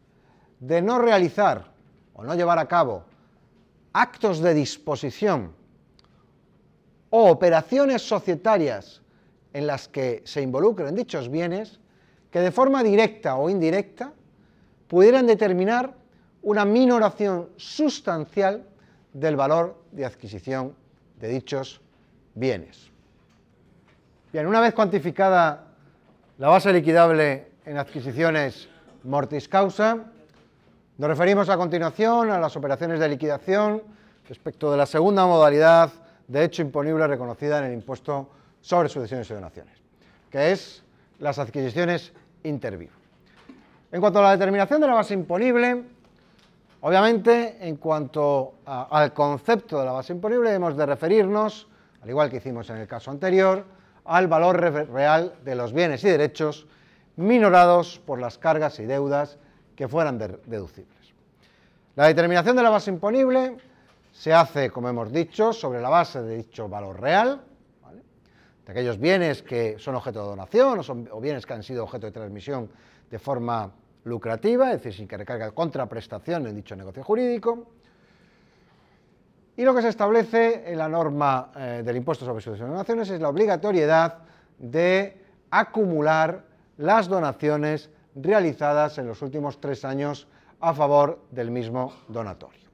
de 0.58 0.82
no 0.82 0.98
realizar 0.98 1.72
o 2.14 2.24
no 2.24 2.34
llevar 2.34 2.58
a 2.58 2.66
cabo 2.66 3.04
actos 3.92 4.40
de 4.40 4.52
disposición 4.52 5.52
o 7.10 7.30
operaciones 7.30 8.02
societarias 8.02 9.00
en 9.56 9.66
las 9.66 9.88
que 9.88 10.20
se 10.26 10.42
involucren 10.42 10.94
dichos 10.94 11.30
bienes 11.30 11.80
que 12.30 12.40
de 12.40 12.52
forma 12.52 12.82
directa 12.82 13.36
o 13.36 13.48
indirecta 13.48 14.12
pudieran 14.86 15.26
determinar 15.26 15.94
una 16.42 16.66
minoración 16.66 17.48
sustancial 17.56 18.66
del 19.14 19.34
valor 19.34 19.82
de 19.92 20.04
adquisición 20.04 20.74
de 21.18 21.28
dichos 21.28 21.80
bienes. 22.34 22.90
Bien, 24.30 24.46
una 24.46 24.60
vez 24.60 24.74
cuantificada 24.74 25.68
la 26.36 26.48
base 26.48 26.70
liquidable 26.70 27.52
en 27.64 27.78
adquisiciones 27.78 28.68
mortis 29.04 29.48
causa, 29.48 30.04
nos 30.98 31.08
referimos 31.08 31.48
a 31.48 31.56
continuación 31.56 32.30
a 32.30 32.38
las 32.38 32.54
operaciones 32.56 33.00
de 33.00 33.08
liquidación 33.08 33.82
respecto 34.28 34.70
de 34.70 34.76
la 34.76 34.84
segunda 34.84 35.24
modalidad 35.24 35.90
de 36.28 36.44
hecho 36.44 36.60
imponible 36.60 37.06
reconocida 37.06 37.60
en 37.60 37.64
el 37.64 37.72
impuesto 37.72 38.35
sobre 38.66 38.88
sucesiones 38.88 39.30
y 39.30 39.34
donaciones, 39.34 39.78
que 40.28 40.50
es 40.50 40.82
las 41.20 41.38
adquisiciones 41.38 42.12
intervivo. 42.42 42.90
En 43.92 44.00
cuanto 44.00 44.18
a 44.18 44.22
la 44.22 44.30
determinación 44.32 44.80
de 44.80 44.88
la 44.88 44.94
base 44.94 45.14
imponible, 45.14 45.84
obviamente, 46.80 47.58
en 47.60 47.76
cuanto 47.76 48.54
al 48.64 49.12
concepto 49.12 49.78
de 49.78 49.84
la 49.84 49.92
base 49.92 50.14
imponible, 50.14 50.52
hemos 50.52 50.76
de 50.76 50.84
referirnos, 50.84 51.68
al 52.02 52.10
igual 52.10 52.28
que 52.28 52.38
hicimos 52.38 52.68
en 52.70 52.78
el 52.78 52.88
caso 52.88 53.12
anterior, 53.12 53.64
al 54.04 54.26
valor 54.26 54.60
real 54.90 55.36
de 55.44 55.54
los 55.54 55.72
bienes 55.72 56.02
y 56.02 56.08
derechos 56.08 56.66
minorados 57.14 58.00
por 58.04 58.18
las 58.18 58.36
cargas 58.36 58.80
y 58.80 58.84
deudas 58.84 59.38
que 59.76 59.86
fueran 59.86 60.18
deducibles. 60.18 61.14
La 61.94 62.08
determinación 62.08 62.56
de 62.56 62.64
la 62.64 62.70
base 62.70 62.90
imponible 62.90 63.58
se 64.10 64.34
hace, 64.34 64.70
como 64.70 64.88
hemos 64.88 65.12
dicho, 65.12 65.52
sobre 65.52 65.80
la 65.80 65.88
base 65.88 66.20
de 66.20 66.38
dicho 66.38 66.68
valor 66.68 67.00
real, 67.00 67.42
de 68.66 68.72
aquellos 68.72 68.98
bienes 68.98 69.42
que 69.42 69.78
son 69.78 69.94
objeto 69.94 70.22
de 70.22 70.28
donación 70.28 70.80
o, 71.12 71.20
bienes 71.20 71.46
que 71.46 71.54
han 71.54 71.62
sido 71.62 71.84
objeto 71.84 72.06
de 72.06 72.12
transmisión 72.12 72.68
de 73.08 73.18
forma 73.18 73.70
lucrativa, 74.04 74.72
es 74.72 74.82
decir, 74.82 74.92
sin 74.92 75.08
que 75.08 75.16
recarga 75.16 75.52
contraprestación 75.52 76.46
en 76.48 76.56
dicho 76.56 76.74
negocio 76.74 77.04
jurídico. 77.04 77.66
Y 79.56 79.62
lo 79.62 79.74
que 79.74 79.82
se 79.82 79.88
establece 79.88 80.70
en 80.70 80.78
la 80.78 80.88
norma 80.88 81.52
eh, 81.56 81.82
del 81.84 81.96
impuesto 81.96 82.24
sobre 82.24 82.42
sucesiones 82.42 82.72
y 82.72 82.72
donaciones 82.72 83.10
es 83.10 83.20
la 83.20 83.28
obligatoriedad 83.28 84.18
de 84.58 85.22
acumular 85.50 86.44
las 86.76 87.08
donaciones 87.08 87.88
realizadas 88.16 88.98
en 88.98 89.06
los 89.06 89.22
últimos 89.22 89.60
tres 89.60 89.84
años 89.84 90.26
a 90.60 90.74
favor 90.74 91.20
del 91.30 91.50
mismo 91.50 91.92
donatorio. 92.08 92.66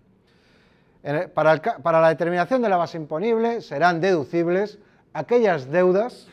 Para, 1.35 2.01
la 2.01 2.09
determinación 2.09 2.63
de 2.63 2.69
la 2.69 2.77
base 2.77 2.97
imponible 2.97 3.61
serán 3.61 4.01
deducibles 4.01 4.79
aquellas 5.13 5.71
deudas 5.71 6.29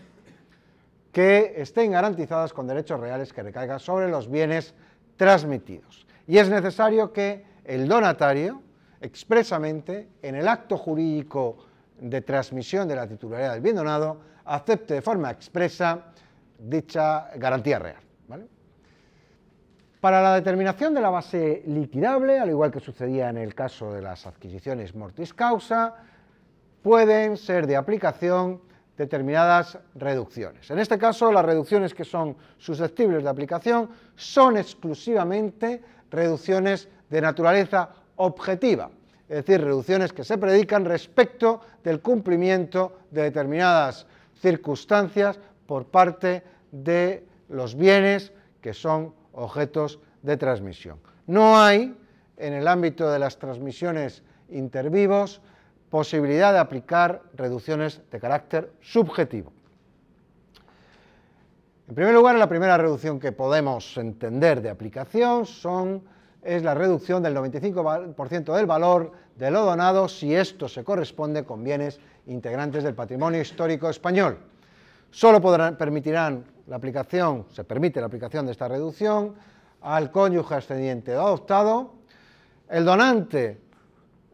que 1.12 1.56
estén 1.58 1.92
garantizadas 1.92 2.54
con 2.54 2.68
derechos 2.68 3.00
reales 3.00 3.34
que 3.34 3.44
recaigan 3.44 3.80
sobre 3.80 4.10
los 4.10 4.30
bienes 4.30 4.74
transmitidos. 5.18 6.06
Y 6.28 6.38
es 6.38 6.50
necesario 6.50 7.12
que 7.12 7.44
el 7.66 7.88
donatario, 7.88 8.62
expresamente, 9.02 10.08
en 10.22 10.36
el 10.36 10.48
acto 10.48 10.78
jurídico 10.78 11.66
de 12.00 12.22
transmisión 12.22 12.88
de 12.88 12.96
la 12.96 13.08
titularidad 13.08 13.54
del 13.54 13.62
bien 13.62 13.76
donado, 13.76 14.22
acepte 14.46 14.94
de 14.96 15.02
forma 15.02 15.32
expresa 15.32 16.06
dicha 16.58 17.30
garantía 17.36 17.80
real. 17.80 18.10
Para 20.00 20.22
la 20.22 20.36
determinación 20.36 20.94
de 20.94 21.02
la 21.02 21.10
base 21.10 21.62
liquidable, 21.66 22.40
al 22.40 22.50
igual 22.50 22.72
que 22.72 22.80
sucedía 22.80 23.30
en 23.30 23.38
el 23.38 23.54
caso 23.54 23.92
de 23.92 24.02
las 24.02 24.26
adquisiciones 24.26 24.96
mortis 24.96 25.34
causa, 25.34 25.96
pueden 26.82 27.36
ser 27.36 27.68
de 27.68 27.76
aplicación 27.76 28.62
determinadas 29.00 29.80
reducciones. 29.96 30.70
En 30.70 30.78
este 30.78 30.98
caso, 30.98 31.32
las 31.32 31.46
reducciones 31.46 31.94
que 31.94 32.04
son 32.04 32.36
susceptibles 32.58 33.24
de 33.24 33.30
aplicación 33.30 33.90
son 34.18 34.58
exclusivamente 34.58 35.82
reducciones 36.12 36.90
de 37.10 37.22
naturaleza 37.22 37.92
objetiva, 38.18 38.92
es 39.30 39.38
decir, 39.46 39.64
reducciones 39.64 40.12
que 40.12 40.26
se 40.26 40.38
predican 40.38 40.84
respecto 40.84 41.62
del 41.82 42.02
cumplimiento 42.02 43.00
de 43.10 43.24
determinadas 43.24 44.06
circunstancias 44.42 45.40
por 45.66 45.86
parte 45.86 46.44
de 46.74 47.26
los 47.48 47.76
bienes 47.76 48.34
que 48.60 48.74
son 48.74 49.14
objetos 49.32 50.00
de 50.24 50.36
transmisión. 50.36 51.00
No 51.26 51.58
hay, 51.58 51.96
en 52.36 52.52
el 52.52 52.68
ámbito 52.68 53.10
de 53.10 53.20
las 53.20 53.40
transmisiones 53.40 54.24
intervivos, 54.50 55.42
posibilidad 55.90 56.54
de 56.54 56.60
aplicar 56.60 57.24
reducciones 57.34 58.02
de 58.12 58.20
carácter 58.20 58.72
subjetivo. 58.82 59.52
En 61.88 61.96
primer 61.96 62.14
lugar, 62.14 62.36
la 62.36 62.48
primera 62.48 62.78
reducción 62.78 63.20
que 63.20 63.32
podemos 63.32 63.98
entender 63.98 64.62
de 64.62 64.70
aplicación 64.70 65.48
son, 65.48 66.04
es 66.44 66.62
la 66.62 66.76
reducción 66.76 67.24
del 67.24 67.36
95% 67.36 68.56
del 68.56 68.66
valor 68.68 69.12
de 69.36 69.50
lo 69.50 69.62
donado 69.66 70.08
si 70.08 70.36
esto 70.36 70.68
se 70.68 70.84
corresponde 70.84 71.46
con 71.46 71.64
bienes 71.64 72.00
integrantes 72.28 72.84
del 72.84 72.94
patrimonio 72.94 73.42
histórico 73.42 73.90
español. 73.90 74.38
Solo 75.10 75.42
podrán, 75.42 75.78
permitirán 75.78 76.46
la 76.68 76.76
aplicación, 76.76 77.48
se 77.52 77.64
permite 77.64 78.00
la 78.00 78.06
aplicación 78.06 78.46
de 78.46 78.52
esta 78.52 78.68
reducción 78.68 79.34
al 79.82 80.12
cónyuge 80.12 80.54
ascendiente 80.56 81.14
adoptado. 81.14 81.96
El 82.70 82.86
donante 82.86 83.60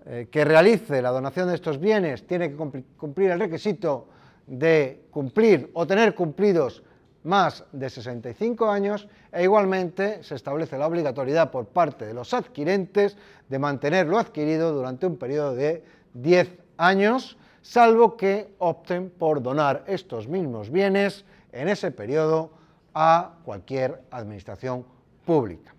eh, 0.07 0.27
que 0.29 0.45
realice 0.45 1.01
la 1.01 1.09
donación 1.09 1.47
de 1.47 1.55
estos 1.55 1.79
bienes 1.79 2.27
tiene 2.27 2.51
que 2.51 2.83
cumplir 2.95 3.31
el 3.31 3.39
requisito 3.39 4.07
de 4.45 5.07
cumplir 5.09 5.71
o 5.73 5.87
tener 5.87 6.13
cumplidos 6.13 6.83
más 7.23 7.63
de 7.71 7.89
65 7.89 8.69
años 8.69 9.07
e 9.31 9.43
igualmente 9.43 10.21
se 10.23 10.35
establece 10.35 10.77
la 10.77 10.85
obligatoriedad 10.85 11.49
por 11.49 11.65
parte 11.65 12.05
de 12.05 12.13
los 12.13 12.35
adquirentes 12.35 13.17
de 13.49 13.59
mantener 13.59 14.05
lo 14.05 14.19
adquirido 14.19 14.71
durante 14.73 15.07
un 15.07 15.17
periodo 15.17 15.55
de 15.55 15.83
10 16.13 16.51
años, 16.77 17.35
salvo 17.63 18.15
que 18.15 18.53
opten 18.59 19.09
por 19.09 19.41
donar 19.41 19.83
estos 19.87 20.27
mismos 20.27 20.69
bienes 20.69 21.25
en 21.51 21.67
ese 21.67 21.89
periodo 21.89 22.51
a 22.93 23.39
cualquier 23.43 24.03
administración 24.11 24.85
pública. 25.25 25.73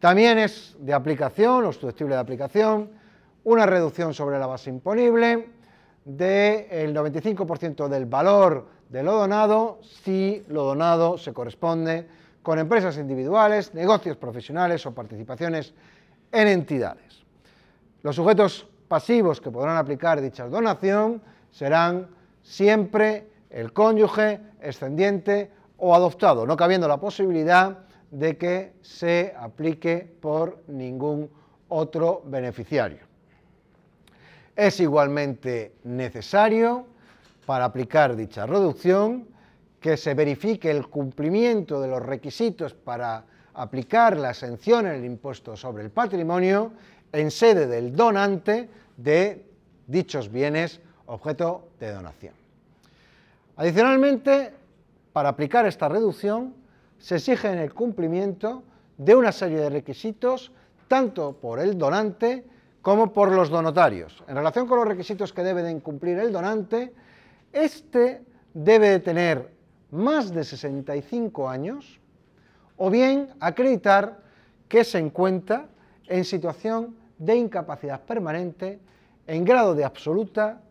También 0.00 0.38
es 0.38 0.74
de 0.80 0.92
aplicación 0.92 1.64
o 1.64 1.72
susceptible 1.72 2.16
de 2.16 2.20
aplicación 2.20 3.05
una 3.46 3.64
reducción 3.64 4.12
sobre 4.12 4.40
la 4.40 4.46
base 4.48 4.70
imponible 4.70 5.50
del 6.04 6.92
95% 6.92 7.86
del 7.86 8.04
valor 8.06 8.66
de 8.88 9.04
lo 9.04 9.12
donado 9.12 9.78
si 9.82 10.42
lo 10.48 10.64
donado 10.64 11.16
se 11.16 11.32
corresponde 11.32 12.08
con 12.42 12.58
empresas 12.58 12.98
individuales, 12.98 13.72
negocios 13.72 14.16
profesionales 14.16 14.84
o 14.84 14.92
participaciones 14.92 15.74
en 16.32 16.48
entidades. 16.48 17.24
Los 18.02 18.16
sujetos 18.16 18.66
pasivos 18.88 19.40
que 19.40 19.52
podrán 19.52 19.76
aplicar 19.76 20.20
dicha 20.20 20.48
donación 20.48 21.22
serán 21.52 22.08
siempre 22.42 23.28
el 23.50 23.72
cónyuge, 23.72 24.40
excendiente 24.60 25.52
o 25.76 25.94
adoptado, 25.94 26.46
no 26.46 26.56
cabiendo 26.56 26.88
la 26.88 26.98
posibilidad 26.98 27.78
de 28.10 28.36
que 28.36 28.72
se 28.82 29.32
aplique 29.38 30.16
por 30.20 30.64
ningún 30.66 31.30
otro 31.68 32.22
beneficiario. 32.24 33.06
Es 34.56 34.80
igualmente 34.80 35.74
necesario, 35.84 36.86
para 37.44 37.66
aplicar 37.66 38.16
dicha 38.16 38.46
reducción, 38.46 39.28
que 39.78 39.98
se 39.98 40.14
verifique 40.14 40.70
el 40.70 40.88
cumplimiento 40.88 41.80
de 41.80 41.88
los 41.88 42.02
requisitos 42.02 42.72
para 42.72 43.24
aplicar 43.52 44.16
la 44.16 44.30
exención 44.30 44.86
en 44.86 44.94
el 44.94 45.04
impuesto 45.04 45.56
sobre 45.56 45.84
el 45.84 45.90
patrimonio 45.90 46.72
en 47.12 47.30
sede 47.30 47.66
del 47.66 47.94
donante 47.94 48.68
de 48.96 49.44
dichos 49.86 50.32
bienes 50.32 50.80
objeto 51.06 51.68
de 51.78 51.92
donación. 51.92 52.34
Adicionalmente, 53.56 54.52
para 55.12 55.28
aplicar 55.28 55.66
esta 55.66 55.88
reducción, 55.88 56.54
se 56.98 57.16
exige 57.16 57.62
el 57.62 57.72
cumplimiento 57.72 58.62
de 58.96 59.14
una 59.14 59.32
serie 59.32 59.58
de 59.58 59.70
requisitos 59.70 60.50
tanto 60.88 61.34
por 61.34 61.60
el 61.60 61.76
donante 61.76 62.44
como 62.86 63.12
por 63.12 63.32
los 63.32 63.50
donatarios. 63.50 64.22
En 64.28 64.36
relación 64.36 64.68
con 64.68 64.78
los 64.78 64.86
requisitos 64.86 65.32
que 65.32 65.42
debe 65.42 65.64
de 65.64 65.80
cumplir 65.80 66.20
el 66.20 66.30
donante, 66.30 66.94
este 67.52 68.22
debe 68.54 68.90
de 68.90 69.00
tener 69.00 69.50
más 69.90 70.32
de 70.32 70.44
65 70.44 71.48
años 71.48 71.98
o 72.76 72.88
bien 72.88 73.30
acreditar 73.40 74.20
que 74.68 74.84
se 74.84 75.00
encuentra 75.00 75.66
en 76.06 76.24
situación 76.24 76.94
de 77.18 77.34
incapacidad 77.34 78.04
permanente 78.04 78.78
en 79.26 79.44
grado 79.44 79.74
de 79.74 79.84
absoluta 79.84 80.62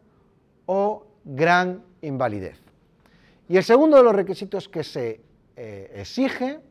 o 0.68 1.06
gran 1.26 1.84
invalidez. 2.02 2.62
Y 3.50 3.58
el 3.58 3.64
segundo 3.66 3.98
de 3.98 4.04
los 4.04 4.16
requisitos 4.16 4.70
que 4.70 4.86
se 4.86 5.20
eh, 5.58 5.92
exige 5.94 6.62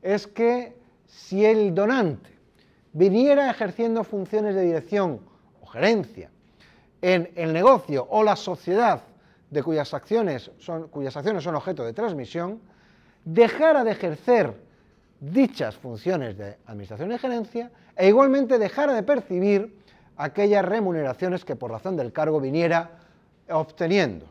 es 0.00 0.26
que 0.26 0.78
si 1.04 1.44
el 1.44 1.74
donante 1.74 2.37
viniera 2.92 3.50
ejerciendo 3.50 4.04
funciones 4.04 4.54
de 4.54 4.62
dirección 4.62 5.20
o 5.60 5.66
gerencia 5.66 6.30
en 7.02 7.30
el 7.36 7.52
negocio 7.52 8.06
o 8.10 8.22
la 8.22 8.36
sociedad 8.36 9.02
de 9.50 9.62
cuyas 9.62 9.94
acciones 9.94 10.50
son, 10.58 10.88
cuyas 10.88 11.16
acciones 11.16 11.44
son 11.44 11.54
objeto 11.54 11.84
de 11.84 11.92
transmisión, 11.92 12.60
dejara 13.24 13.84
de 13.84 13.92
ejercer 13.92 14.54
dichas 15.20 15.76
funciones 15.76 16.36
de 16.36 16.56
administración 16.66 17.12
y 17.12 17.18
gerencia 17.18 17.70
e 17.96 18.08
igualmente 18.08 18.58
dejara 18.58 18.94
de 18.94 19.02
percibir 19.02 19.78
aquellas 20.16 20.64
remuneraciones 20.64 21.44
que 21.44 21.56
por 21.56 21.70
razón 21.70 21.96
del 21.96 22.12
cargo 22.12 22.40
viniera 22.40 22.98
obteniendo. 23.48 24.26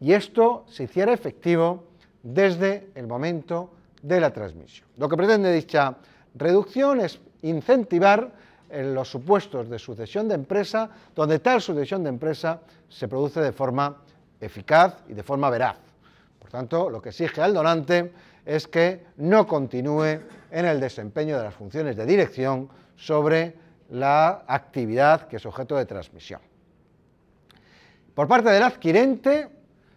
Y 0.00 0.12
esto 0.12 0.64
se 0.68 0.84
hiciera 0.84 1.12
efectivo 1.12 1.84
desde 2.22 2.90
el 2.94 3.06
momento 3.06 3.72
de 4.02 4.20
la 4.20 4.32
transmisión. 4.32 4.88
Lo 4.96 5.08
que 5.08 5.16
pretende 5.16 5.52
dicha 5.52 5.96
reducción 6.34 7.00
es 7.00 7.20
incentivar 7.42 8.30
en 8.70 8.94
los 8.94 9.10
supuestos 9.10 9.68
de 9.68 9.78
sucesión 9.78 10.28
de 10.28 10.34
empresa, 10.34 10.90
donde 11.14 11.40
tal 11.40 11.60
sucesión 11.60 12.02
de 12.04 12.10
empresa 12.10 12.60
se 12.88 13.08
produce 13.08 13.40
de 13.40 13.52
forma 13.52 13.96
eficaz 14.40 14.96
y 15.08 15.14
de 15.14 15.22
forma 15.22 15.50
veraz. 15.50 15.76
Por 16.38 16.50
tanto, 16.50 16.88
lo 16.88 17.02
que 17.02 17.10
exige 17.10 17.42
al 17.42 17.52
donante 17.52 18.12
es 18.46 18.66
que 18.66 19.06
no 19.18 19.46
continúe 19.46 20.20
en 20.50 20.64
el 20.64 20.80
desempeño 20.80 21.36
de 21.36 21.44
las 21.44 21.54
funciones 21.54 21.96
de 21.96 22.06
dirección 22.06 22.68
sobre 22.96 23.54
la 23.90 24.44
actividad 24.46 25.26
que 25.28 25.36
es 25.36 25.46
objeto 25.46 25.76
de 25.76 25.86
transmisión. 25.86 26.40
Por 28.14 28.28
parte 28.28 28.50
del 28.50 28.62
adquirente 28.62 29.48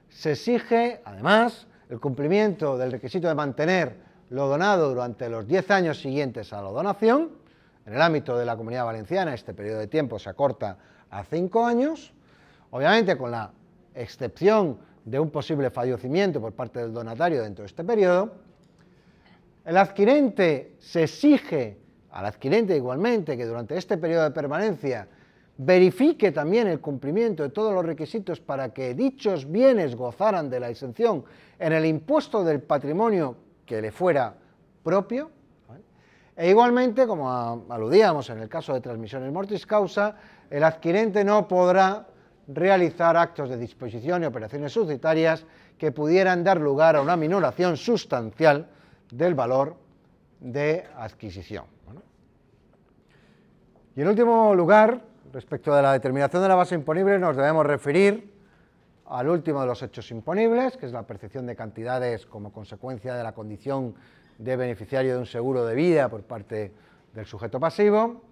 se 0.09 0.31
exige, 0.31 1.01
además, 1.05 1.67
el 1.89 1.99
cumplimiento 1.99 2.77
del 2.77 2.91
requisito 2.91 3.27
de 3.27 3.35
mantener 3.35 3.95
lo 4.33 4.47
donado 4.47 4.89
durante 4.89 5.29
los 5.29 5.47
10 5.47 5.69
años 5.69 6.01
siguientes 6.01 6.53
a 6.53 6.61
la 6.63 6.69
donación. 6.69 7.29
En 7.85 7.93
el 7.93 8.01
ámbito 8.01 8.35
de 8.35 8.45
la 8.45 8.57
comunidad 8.57 8.83
valenciana 8.83 9.31
este 9.31 9.53
periodo 9.53 9.77
de 9.77 9.85
tiempo 9.85 10.17
se 10.17 10.27
acorta 10.27 10.75
a 11.11 11.23
5 11.23 11.63
años, 11.63 12.11
obviamente 12.71 13.15
con 13.15 13.29
la 13.29 13.51
excepción 13.93 14.79
de 15.05 15.19
un 15.19 15.29
posible 15.29 15.69
fallecimiento 15.69 16.41
por 16.41 16.53
parte 16.53 16.79
del 16.79 16.91
donatario 16.91 17.43
dentro 17.43 17.61
de 17.61 17.67
este 17.67 17.83
periodo. 17.83 18.33
El 19.65 19.77
adquirente 19.77 20.77
se 20.79 21.03
exige 21.03 21.77
al 22.09 22.25
adquirente 22.25 22.75
igualmente 22.75 23.37
que 23.37 23.45
durante 23.45 23.77
este 23.77 23.99
periodo 23.99 24.23
de 24.23 24.31
permanencia 24.31 25.07
verifique 25.57 26.31
también 26.31 26.65
el 26.65 26.79
cumplimiento 26.79 27.43
de 27.43 27.49
todos 27.49 27.71
los 27.71 27.85
requisitos 27.85 28.39
para 28.39 28.73
que 28.73 28.95
dichos 28.95 29.51
bienes 29.51 29.95
gozaran 29.95 30.49
de 30.49 30.59
la 30.59 30.71
exención 30.71 31.23
en 31.59 31.73
el 31.73 31.85
impuesto 31.85 32.43
del 32.43 32.61
patrimonio 32.63 33.37
que 33.65 33.81
le 33.81 33.91
fuera 33.91 34.33
propio. 34.83 35.31
E 36.35 36.49
igualmente, 36.49 37.05
como 37.05 37.65
aludíamos 37.69 38.29
en 38.29 38.39
el 38.39 38.49
caso 38.49 38.73
de 38.73 38.81
transmisiones 38.81 39.31
mortis 39.31 39.67
causa, 39.67 40.15
el 40.49 40.63
adquirente 40.63 41.23
no 41.23 41.47
podrá 41.47 42.07
realizar 42.47 43.15
actos 43.15 43.49
de 43.49 43.57
disposición 43.57 44.23
y 44.23 44.25
operaciones 44.25 44.71
sucesitarias 44.71 45.45
que 45.77 45.91
pudieran 45.91 46.43
dar 46.43 46.59
lugar 46.59 46.95
a 46.95 47.01
una 47.01 47.15
minoración 47.15 47.77
sustancial 47.77 48.67
del 49.11 49.35
valor 49.35 49.75
de 50.39 50.85
adquisición. 50.97 51.65
Y 53.95 54.01
en 54.01 54.07
último 54.07 54.55
lugar, 54.55 55.01
respecto 55.31 55.73
de 55.73 55.83
la 55.83 55.93
determinación 55.93 56.41
de 56.41 56.47
la 56.47 56.55
base 56.55 56.73
imponible, 56.73 57.19
nos 57.19 57.35
debemos 57.37 57.65
referir 57.65 58.32
al 59.13 59.29
último 59.29 59.61
de 59.61 59.67
los 59.67 59.81
hechos 59.83 60.09
imponibles, 60.09 60.75
que 60.75 60.87
es 60.87 60.91
la 60.91 61.03
percepción 61.03 61.45
de 61.45 61.55
cantidades 61.55 62.25
como 62.25 62.51
consecuencia 62.51 63.13
de 63.13 63.21
la 63.21 63.33
condición 63.33 63.93
de 64.39 64.55
beneficiario 64.55 65.13
de 65.13 65.19
un 65.19 65.27
seguro 65.27 65.65
de 65.65 65.75
vida 65.75 66.09
por 66.09 66.23
parte 66.23 66.71
del 67.13 67.25
sujeto 67.27 67.59
pasivo. 67.59 68.23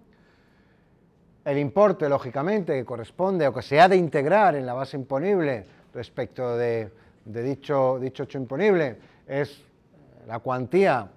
El 1.46 1.60
importe, 1.60 2.10
lógicamente, 2.10 2.74
que 2.74 2.84
corresponde 2.84 3.48
o 3.48 3.54
que 3.54 3.62
se 3.62 3.80
ha 3.80 3.88
de 3.88 3.96
integrar 3.96 4.56
en 4.56 4.66
la 4.66 4.74
base 4.74 4.98
imponible 4.98 5.66
respecto 5.94 6.58
de, 6.58 6.92
dicho, 7.26 8.00
dicho 8.00 8.24
hecho 8.24 8.40
imponible 8.40 8.98
es 9.28 9.64
la 10.26 10.40
cuantía 10.40 11.08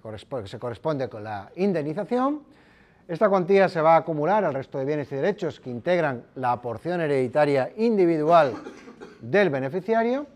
que, 0.00 0.42
que 0.42 0.46
se 0.46 0.58
corresponde 0.60 1.08
con 1.08 1.24
la 1.24 1.50
indemnización 1.56 2.42
esta 3.10 3.28
cuantía 3.28 3.68
se 3.68 3.80
va 3.80 3.96
a 3.96 3.98
acumular 3.98 4.44
al 4.44 4.54
resto 4.54 4.78
de 4.78 4.84
bienes 4.84 5.10
y 5.10 5.16
derechos 5.16 5.58
que 5.58 5.68
integran 5.68 6.26
la 6.36 6.62
porción 6.62 7.00
hereditaria 7.00 7.72
individual 7.76 8.54
del 9.20 9.50
beneficiario. 9.50 10.28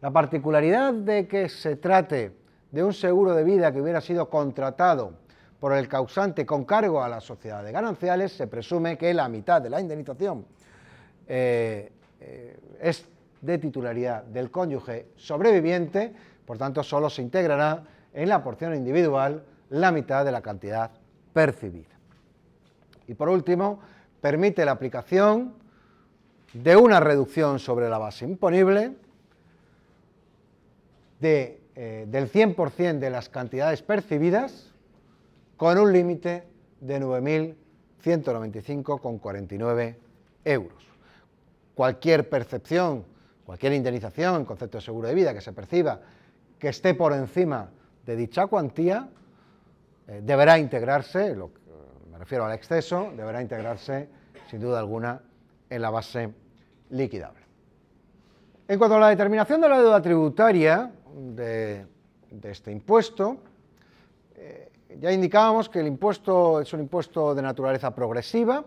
La 0.00 0.12
particularidad 0.12 0.94
de 0.94 1.26
que 1.26 1.48
se 1.48 1.74
trate 1.74 2.30
de 2.70 2.84
un 2.84 2.92
seguro 2.92 3.34
de 3.34 3.42
vida 3.42 3.72
que 3.72 3.80
hubiera 3.80 4.00
sido 4.00 4.30
contratado 4.30 5.14
por 5.58 5.72
el 5.72 5.88
causante 5.88 6.46
con 6.46 6.64
cargo 6.64 7.02
a 7.02 7.08
la 7.08 7.20
sociedad 7.20 7.64
de 7.64 7.72
gananciales, 7.72 8.30
se 8.30 8.46
presume 8.46 8.96
que 8.96 9.12
la 9.12 9.28
mitad 9.28 9.60
de 9.60 9.70
la 9.70 9.80
indemnización 9.80 10.46
eh, 11.26 11.90
eh, 12.20 12.56
es 12.80 13.04
de 13.40 13.58
titularidad 13.58 14.22
del 14.22 14.52
cónyuge 14.52 15.08
sobreviviente, 15.16 16.14
por 16.46 16.56
tanto 16.56 16.84
solo 16.84 17.10
se 17.10 17.22
integrará 17.22 17.82
en 18.14 18.28
la 18.28 18.44
porción 18.44 18.76
individual 18.76 19.42
la 19.70 19.90
mitad 19.90 20.24
de 20.24 20.30
la 20.30 20.40
cantidad 20.40 20.92
percibida. 21.32 21.96
Y 23.06 23.14
por 23.14 23.28
último, 23.28 23.80
permite 24.20 24.64
la 24.64 24.72
aplicación 24.72 25.54
de 26.52 26.76
una 26.76 27.00
reducción 27.00 27.58
sobre 27.58 27.88
la 27.88 27.98
base 27.98 28.24
imponible 28.24 28.96
de, 31.20 31.60
eh, 31.74 32.06
del 32.08 32.30
100% 32.30 32.98
de 32.98 33.10
las 33.10 33.28
cantidades 33.28 33.82
percibidas 33.82 34.72
con 35.56 35.78
un 35.78 35.92
límite 35.92 36.44
de 36.80 37.00
9.195,49 37.00 39.96
euros. 40.44 40.84
Cualquier 41.74 42.28
percepción, 42.28 43.04
cualquier 43.44 43.72
indemnización 43.72 44.44
concepto 44.44 44.78
de 44.78 44.82
seguro 44.82 45.08
de 45.08 45.14
vida 45.14 45.34
que 45.34 45.40
se 45.40 45.52
perciba 45.52 46.00
que 46.58 46.68
esté 46.68 46.94
por 46.94 47.12
encima 47.12 47.70
de 48.04 48.16
dicha 48.16 48.46
cuantía 48.46 49.08
eh, 50.08 50.20
deberá 50.24 50.58
integrarse, 50.58 51.34
lo, 51.34 51.50
me 52.10 52.18
refiero 52.18 52.44
al 52.44 52.52
exceso, 52.52 53.12
deberá 53.14 53.42
integrarse 53.42 54.08
sin 54.50 54.60
duda 54.60 54.78
alguna 54.78 55.20
en 55.68 55.82
la 55.82 55.90
base 55.90 56.32
liquidable. 56.90 57.40
En 58.66 58.78
cuanto 58.78 58.96
a 58.96 59.00
la 59.00 59.08
determinación 59.10 59.60
de 59.60 59.68
la 59.68 59.80
deuda 59.80 60.00
tributaria 60.00 60.90
de, 61.14 61.86
este 62.42 62.72
impuesto, 62.72 63.38
eh, 64.34 64.70
ya 64.98 65.12
indicábamos 65.12 65.68
que 65.68 65.80
el 65.80 65.86
impuesto 65.86 66.60
es 66.60 66.72
un 66.72 66.80
impuesto 66.80 67.34
de 67.34 67.42
naturaleza 67.42 67.94
progresiva, 67.94 68.64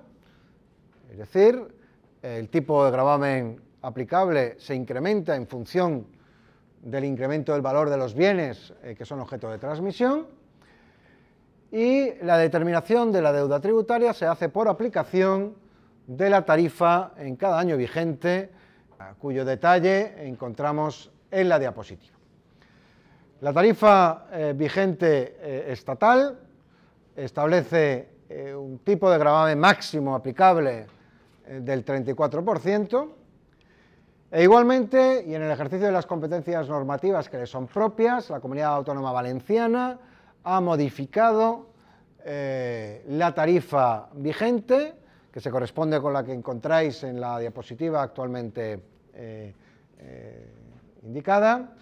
es 1.11 1.17
decir, 1.17 1.75
el 2.21 2.49
tipo 2.49 2.85
de 2.85 2.91
gravamen 2.91 3.61
aplicable 3.81 4.59
se 4.59 4.75
incrementa 4.75 5.35
en 5.35 5.47
función 5.47 6.05
del 6.81 7.05
incremento 7.05 7.53
del 7.53 7.61
valor 7.61 7.89
de 7.89 7.97
los 7.97 8.13
bienes 8.13 8.73
eh, 8.83 8.95
que 8.95 9.05
son 9.05 9.19
objeto 9.19 9.49
de 9.49 9.57
transmisión, 9.57 10.27
y 11.71 12.13
la 12.21 12.37
determinación 12.37 13.11
de 13.11 13.21
la 13.21 13.31
deuda 13.31 13.61
tributaria 13.61 14.13
se 14.13 14.25
hace 14.25 14.49
por 14.49 14.67
aplicación 14.67 15.55
de 16.05 16.29
la 16.29 16.43
tarifa 16.43 17.13
en 17.17 17.37
cada 17.37 17.57
año 17.57 17.77
vigente, 17.77 18.51
cuyo 19.17 19.45
detalle 19.45 20.27
encontramos 20.27 21.11
en 21.31 21.47
la 21.47 21.57
diapositiva. 21.57 22.17
La 23.39 23.53
tarifa 23.53 24.27
eh, 24.31 24.53
vigente 24.55 25.37
eh, 25.39 25.71
estatal 25.71 26.37
establece 27.15 28.09
eh, 28.29 28.53
un 28.53 28.79
tipo 28.79 29.09
de 29.09 29.17
gravamen 29.17 29.57
máximo 29.57 30.13
aplicable 30.13 30.85
del 31.47 31.83
34%, 31.83 33.09
e 34.31 34.43
igualmente, 34.43 35.25
y 35.27 35.35
en 35.35 35.41
el 35.41 35.51
ejercicio 35.51 35.87
de 35.87 35.91
las 35.91 36.05
competencias 36.05 36.69
normativas 36.69 37.27
que 37.27 37.39
le 37.39 37.45
son 37.45 37.67
propias, 37.67 38.29
la 38.29 38.39
Comunidad 38.39 38.75
Autónoma 38.75 39.11
Valenciana 39.11 39.99
ha 40.43 40.61
modificado 40.61 41.67
eh, 42.23 43.03
la 43.09 43.33
tarifa 43.33 44.09
vigente, 44.13 44.93
que 45.31 45.39
se 45.39 45.49
corresponde 45.49 45.99
con 45.99 46.13
la 46.13 46.23
que 46.23 46.33
encontráis 46.33 47.03
en 47.03 47.19
la 47.19 47.39
diapositiva 47.39 48.01
actualmente 48.01 48.79
eh, 49.13 49.53
eh, 49.99 50.53
indicada, 51.03 51.73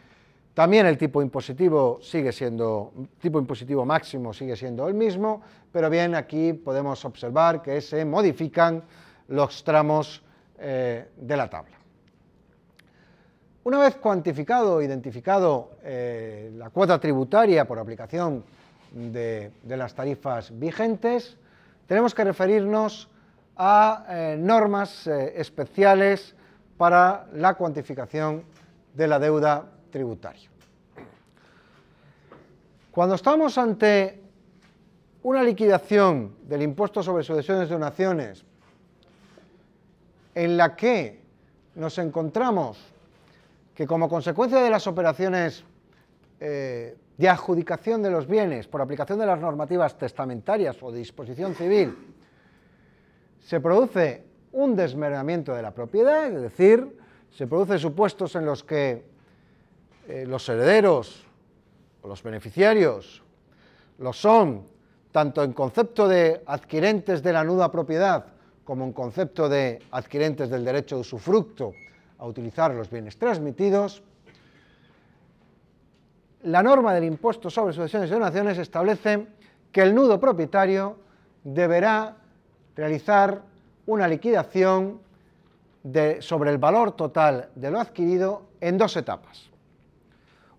También 0.54 0.86
el 0.86 0.98
tipo 0.98 1.22
impositivo 1.22 2.00
sigue 2.02 2.32
siendo, 2.32 2.91
tipo 3.22 3.39
impositivo 3.39 3.86
máximo 3.86 4.34
sigue 4.34 4.56
siendo 4.56 4.88
el 4.88 4.93
mismo, 4.93 5.41
pero 5.72 5.89
bien 5.89 6.15
aquí 6.15 6.54
podemos 6.54 7.04
observar 7.06 7.62
que 7.62 7.82
se 7.82 8.04
modifican 8.04 8.84
los 9.30 9.63
tramos 9.63 10.22
de 10.58 11.38
la 11.38 11.50
tabla. 11.50 11.79
Una 13.63 13.80
vez 13.80 13.95
cuantificado, 13.95 14.82
identificado 14.82 15.72
eh, 15.84 16.52
la 16.56 16.69
cuota 16.69 17.00
tributaria 17.00 17.65
por 17.65 17.78
aplicación 17.78 18.43
de, 18.91 19.52
las 19.65 19.93
tarifas 19.93 20.58
vigentes, 20.58 21.38
tenemos 21.86 22.15
que 22.15 22.24
referirnos 22.24 23.10
a 23.58 24.06
eh, 24.10 24.38
normas 24.39 25.06
especiales 25.08 26.36
para 26.78 27.28
la 27.34 27.56
cuantificación 27.56 28.43
de 28.93 29.08
la 29.08 29.19
deuda 29.19 29.65
tributaria. 29.91 30.50
Cuando 32.91 33.15
estamos 33.15 33.58
ante 33.58 34.22
una 35.24 35.43
liquidación 35.43 36.36
del 36.48 36.62
impuesto 36.62 37.04
sobre 37.04 37.24
sucesiones 37.24 37.69
y 37.69 37.74
donaciones 37.74 38.45
en 40.34 40.58
la 40.58 40.76
que 40.76 41.22
nos 41.76 41.98
encontramos 41.98 42.88
que 43.80 43.88
como 43.88 44.10
consecuencia 44.10 44.62
de 44.62 44.70
las 44.70 44.88
operaciones 44.88 45.63
eh, 46.42 46.98
de 47.18 47.30
adjudicación 47.30 48.04
de 48.04 48.12
los 48.12 48.28
bienes 48.28 48.68
por 48.68 48.82
aplicación 48.82 49.20
de 49.20 49.26
las 49.26 49.39
normativas 49.39 49.98
testamentarias 49.98 50.76
o 50.84 50.92
de 50.92 51.00
disposición 51.00 51.56
civil, 51.56 51.96
se 53.39 53.62
produce 53.62 54.26
un 54.52 54.76
desmembramiento 54.76 55.56
de 55.56 55.62
la 55.62 55.72
propiedad, 55.72 56.30
es 56.30 56.42
decir, 56.42 57.00
se 57.32 57.48
producen 57.48 57.80
supuestos 57.80 58.36
en 58.36 58.46
los 58.46 58.65
que 58.65 59.06
eh, 60.10 60.26
los 60.28 60.50
herederos 60.50 61.26
o 62.02 62.10
los 62.10 62.22
beneficiarios 62.22 63.24
lo 63.98 64.12
son 64.12 64.68
tanto 65.13 65.42
en 65.42 65.54
concepto 65.54 66.06
de 66.06 66.44
adquirentes 66.48 67.24
de 67.24 67.32
la 67.32 67.46
nuda 67.46 67.72
propiedad 67.72 68.26
como 68.65 68.84
en 68.84 68.92
concepto 68.92 69.48
de 69.48 69.80
adquirentes 69.92 70.50
del 70.50 70.65
derecho 70.65 70.96
de 70.96 71.02
usufructo 71.02 71.72
a 72.19 72.25
utilizar 72.27 72.73
los 72.73 72.89
bienes 72.89 73.17
transmitidos, 73.17 74.03
la 76.43 76.63
norma 76.63 76.93
del 76.93 77.05
impuesto 77.05 77.49
sobre 77.49 77.73
sucesiones 77.73 78.10
y 78.10 78.13
donaciones 78.13 78.58
establece 78.58 79.27
que 79.71 79.82
el 79.82 79.93
nudo 79.93 80.19
propietario 80.19 80.97
deberá 81.43 82.15
realizar 82.75 83.41
una 83.86 84.08
liquidación 84.08 85.01
sobre 86.19 86.51
el 86.51 86.58
valor 86.58 86.91
total 86.91 87.49
de 87.55 87.71
lo 87.71 87.79
adquirido 87.79 88.43
en 88.62 88.77
dos 88.77 88.95
etapas. 88.97 89.49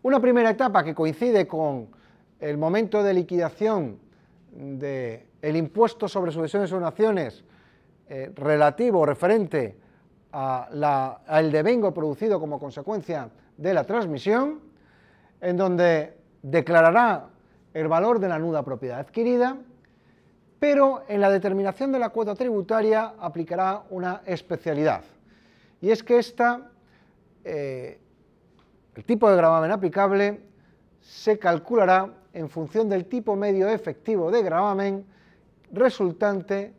Una 0.02 0.18
primera 0.18 0.50
etapa 0.50 0.82
que 0.82 0.94
coincide 0.94 1.46
con 1.46 1.88
el 2.40 2.56
momento 2.56 3.02
de 3.02 3.14
liquidación 3.14 3.98
del 4.52 5.56
impuesto 5.56 6.08
sobre 6.08 6.32
sucesiones 6.32 6.70
y 6.70 6.74
donaciones 6.74 7.44
eh, 8.08 8.32
relativo, 8.34 9.06
referente 9.06 9.76
al 10.32 11.52
devengo 11.52 11.92
producido 11.92 12.38
como 12.38 12.58
consecuencia 12.58 13.30
de 13.56 13.74
la 13.74 13.84
transmisión, 13.84 14.60
en 15.40 15.56
donde 15.56 16.16
declarará 16.42 17.26
el 17.74 17.88
valor 17.88 18.18
de 18.18 18.28
la 18.28 18.38
nuda 18.38 18.62
propiedad 18.62 19.00
adquirida, 19.00 19.56
pero 20.58 21.02
en 21.08 21.20
la 21.20 21.30
determinación 21.30 21.92
de 21.92 21.98
la 21.98 22.10
cuota 22.10 22.34
tributaria 22.34 23.14
aplicará 23.18 23.82
una 23.90 24.22
especialidad, 24.26 25.02
y 25.80 25.90
es 25.90 26.02
que 26.02 26.18
esta 26.18 26.70
eh, 27.44 27.98
el 28.94 29.04
tipo 29.04 29.30
de 29.30 29.36
gravamen 29.36 29.70
aplicable 29.70 30.40
se 31.00 31.38
calculará 31.38 32.12
en 32.32 32.48
función 32.48 32.88
del 32.88 33.06
tipo 33.06 33.34
medio 33.36 33.68
efectivo 33.68 34.30
de 34.30 34.42
gravamen 34.42 35.06
resultante 35.72 36.74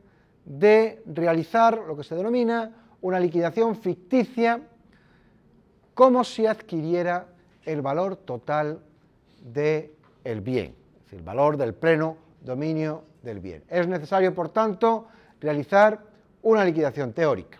de 0.45 1.01
realizar 1.05 1.79
lo 1.79 1.95
que 1.95 2.03
se 2.03 2.15
denomina 2.15 2.80
una 3.01 3.19
liquidación 3.19 3.75
ficticia 3.75 4.61
como 5.93 6.23
si 6.23 6.45
adquiriera 6.45 7.27
el 7.65 7.81
valor 7.81 8.15
total 8.15 8.79
del 9.41 10.41
bien, 10.41 10.75
es 10.95 11.03
decir, 11.03 11.19
el 11.19 11.25
valor 11.25 11.57
del 11.57 11.73
pleno 11.73 12.17
dominio 12.41 13.03
del 13.21 13.39
bien. 13.39 13.63
Es 13.67 13.87
necesario, 13.87 14.33
por 14.33 14.49
tanto, 14.49 15.07
realizar 15.39 15.99
una 16.43 16.63
liquidación 16.65 17.13
teórica. 17.13 17.59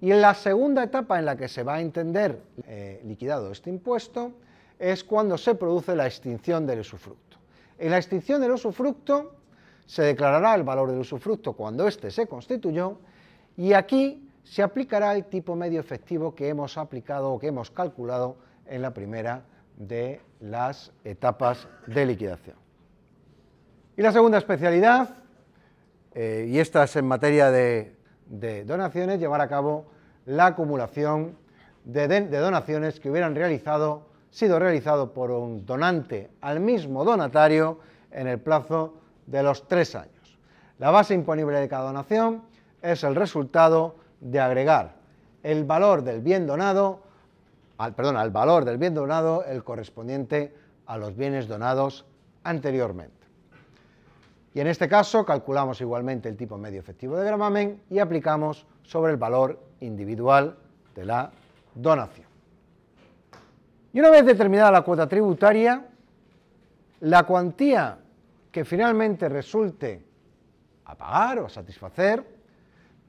Y 0.00 0.10
en 0.10 0.20
la 0.20 0.34
segunda 0.34 0.82
etapa 0.82 1.18
en 1.18 1.26
la 1.26 1.36
que 1.36 1.46
se 1.48 1.62
va 1.62 1.74
a 1.74 1.80
entender 1.80 2.42
eh, 2.66 3.00
liquidado 3.04 3.52
este 3.52 3.70
impuesto 3.70 4.32
es 4.78 5.04
cuando 5.04 5.38
se 5.38 5.54
produce 5.54 5.94
la 5.94 6.06
extinción 6.06 6.66
del 6.66 6.80
usufructo. 6.80 7.36
En 7.78 7.90
la 7.90 7.98
extinción 7.98 8.40
del 8.40 8.50
usufructo 8.50 9.36
se 9.86 10.02
declarará 10.02 10.56
el 10.56 10.64
valor 10.64 10.90
del 10.90 11.00
usufructo 11.00 11.52
cuando 11.52 11.86
éste 11.86 12.10
se 12.10 12.26
constituyó 12.26 12.98
y 13.56 13.72
aquí 13.72 14.28
se 14.44 14.62
aplicará 14.62 15.14
el 15.14 15.24
tipo 15.26 15.54
medio 15.56 15.80
efectivo 15.80 16.34
que 16.34 16.48
hemos 16.48 16.76
aplicado 16.78 17.32
o 17.32 17.38
que 17.38 17.48
hemos 17.48 17.70
calculado 17.70 18.36
en 18.66 18.82
la 18.82 18.92
primera 18.92 19.42
de 19.76 20.20
las 20.40 20.92
etapas 21.04 21.68
de 21.86 22.06
liquidación. 22.06 22.56
Y 23.96 24.02
la 24.02 24.12
segunda 24.12 24.38
especialidad, 24.38 25.10
eh, 26.14 26.46
y 26.48 26.58
esta 26.58 26.84
es 26.84 26.96
en 26.96 27.06
materia 27.06 27.50
de 27.50 28.02
de 28.32 28.64
donaciones, 28.64 29.20
llevar 29.20 29.42
a 29.42 29.48
cabo 29.48 29.86
la 30.24 30.46
acumulación 30.46 31.36
de, 31.84 32.28
donaciones 32.28 32.98
que 32.98 33.10
hubieran 33.10 33.34
realizado, 33.34 34.06
sido 34.30 34.58
realizado 34.58 35.12
por 35.12 35.30
un 35.30 35.66
donante 35.66 36.30
al 36.40 36.58
mismo 36.60 37.04
donatario 37.04 37.80
en 38.10 38.26
el 38.26 38.40
plazo 38.40 38.94
de 39.26 39.42
los 39.42 39.68
tres 39.68 39.94
años. 39.94 40.38
La 40.78 40.90
base 40.90 41.14
imponible 41.14 41.58
de 41.58 41.68
cada 41.68 41.84
donación 41.84 42.42
es 42.82 43.04
el 43.04 43.14
resultado 43.14 43.96
de 44.20 44.40
agregar 44.40 45.02
el 45.42 45.64
valor 45.64 46.02
del 46.02 46.20
bien 46.20 46.46
donado, 46.46 47.00
al, 47.78 47.94
perdón, 47.94 48.16
al 48.16 48.30
valor 48.30 48.64
del 48.64 48.78
bien 48.78 48.94
donado 48.94 49.44
el 49.44 49.64
correspondiente 49.64 50.54
a 50.86 50.96
los 50.98 51.16
bienes 51.16 51.48
donados 51.48 52.04
anteriormente. 52.44 53.22
Y 54.54 54.60
en 54.60 54.66
este 54.66 54.88
caso 54.88 55.24
calculamos 55.24 55.80
igualmente 55.80 56.28
el 56.28 56.36
tipo 56.36 56.58
medio 56.58 56.80
efectivo 56.80 57.16
de 57.16 57.24
gravamen 57.24 57.80
y 57.88 57.98
aplicamos 57.98 58.66
sobre 58.82 59.12
el 59.12 59.18
valor 59.18 59.58
individual 59.80 60.56
de 60.94 61.06
la 61.06 61.30
donación. 61.74 62.26
Y 63.94 64.00
una 64.00 64.10
vez 64.10 64.24
determinada 64.24 64.70
la 64.70 64.82
cuota 64.82 65.08
tributaria, 65.08 65.86
la 67.00 67.24
cuantía 67.24 67.98
que 68.50 68.64
finalmente 68.64 69.28
resulte 69.28 70.04
a 70.84 70.94
pagar 70.94 71.38
o 71.40 71.46
a 71.46 71.50
satisfacer 71.50 72.41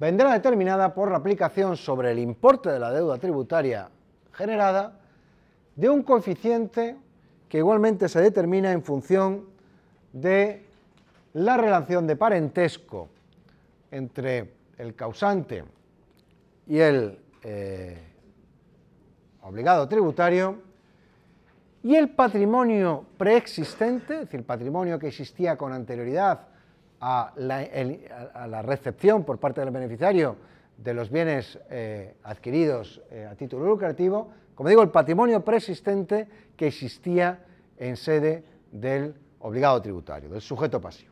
vendrá 0.03 0.33
determinada 0.33 0.93
por 0.93 1.09
la 1.09 1.15
aplicación 1.15 1.77
sobre 1.77 2.11
el 2.11 2.19
importe 2.19 2.69
de 2.69 2.77
la 2.77 2.91
deuda 2.91 3.17
tributaria 3.17 3.87
generada 4.33 4.99
de 5.77 5.87
un 5.87 6.03
coeficiente 6.03 6.97
que 7.47 7.59
igualmente 7.59 8.09
se 8.09 8.19
determina 8.19 8.73
en 8.73 8.83
función 8.83 9.45
de 10.11 10.65
la 11.31 11.55
relación 11.55 12.05
de 12.05 12.17
parentesco 12.17 13.07
entre 13.91 14.51
el 14.77 14.93
causante 14.93 15.63
y 16.67 16.79
el 16.79 17.17
eh, 17.41 18.03
obligado 19.43 19.87
tributario 19.87 20.57
y 21.81 21.95
el 21.95 22.09
patrimonio 22.09 23.05
preexistente, 23.17 24.15
es 24.15 24.19
decir, 24.25 24.45
patrimonio 24.45 24.99
que 24.99 25.07
existía 25.07 25.55
con 25.57 25.71
anterioridad 25.71 26.52
a 27.05 27.33
la, 27.35 28.61
recepción 28.61 29.25
por 29.25 29.37
parte 29.37 29.59
del 29.59 29.71
beneficiario 29.71 30.37
de 30.77 30.93
los 30.93 31.11
bienes 31.11 31.59
eh, 31.69 32.15
adquiridos 32.23 33.01
eh, 33.11 33.27
a 33.29 33.35
título 33.35 33.65
lucrativo, 33.65 34.31
como 34.55 34.69
digo, 34.69 34.81
el 34.81 34.89
patrimonio 34.89 35.43
preexistente 35.43 36.29
que 36.55 36.67
existía 36.67 37.43
en 37.77 37.97
sede 37.97 38.45
del 38.71 39.13
obligado 39.39 39.81
tributario, 39.81 40.29
del 40.29 40.39
sujeto 40.39 40.79
pasivo. 40.79 41.11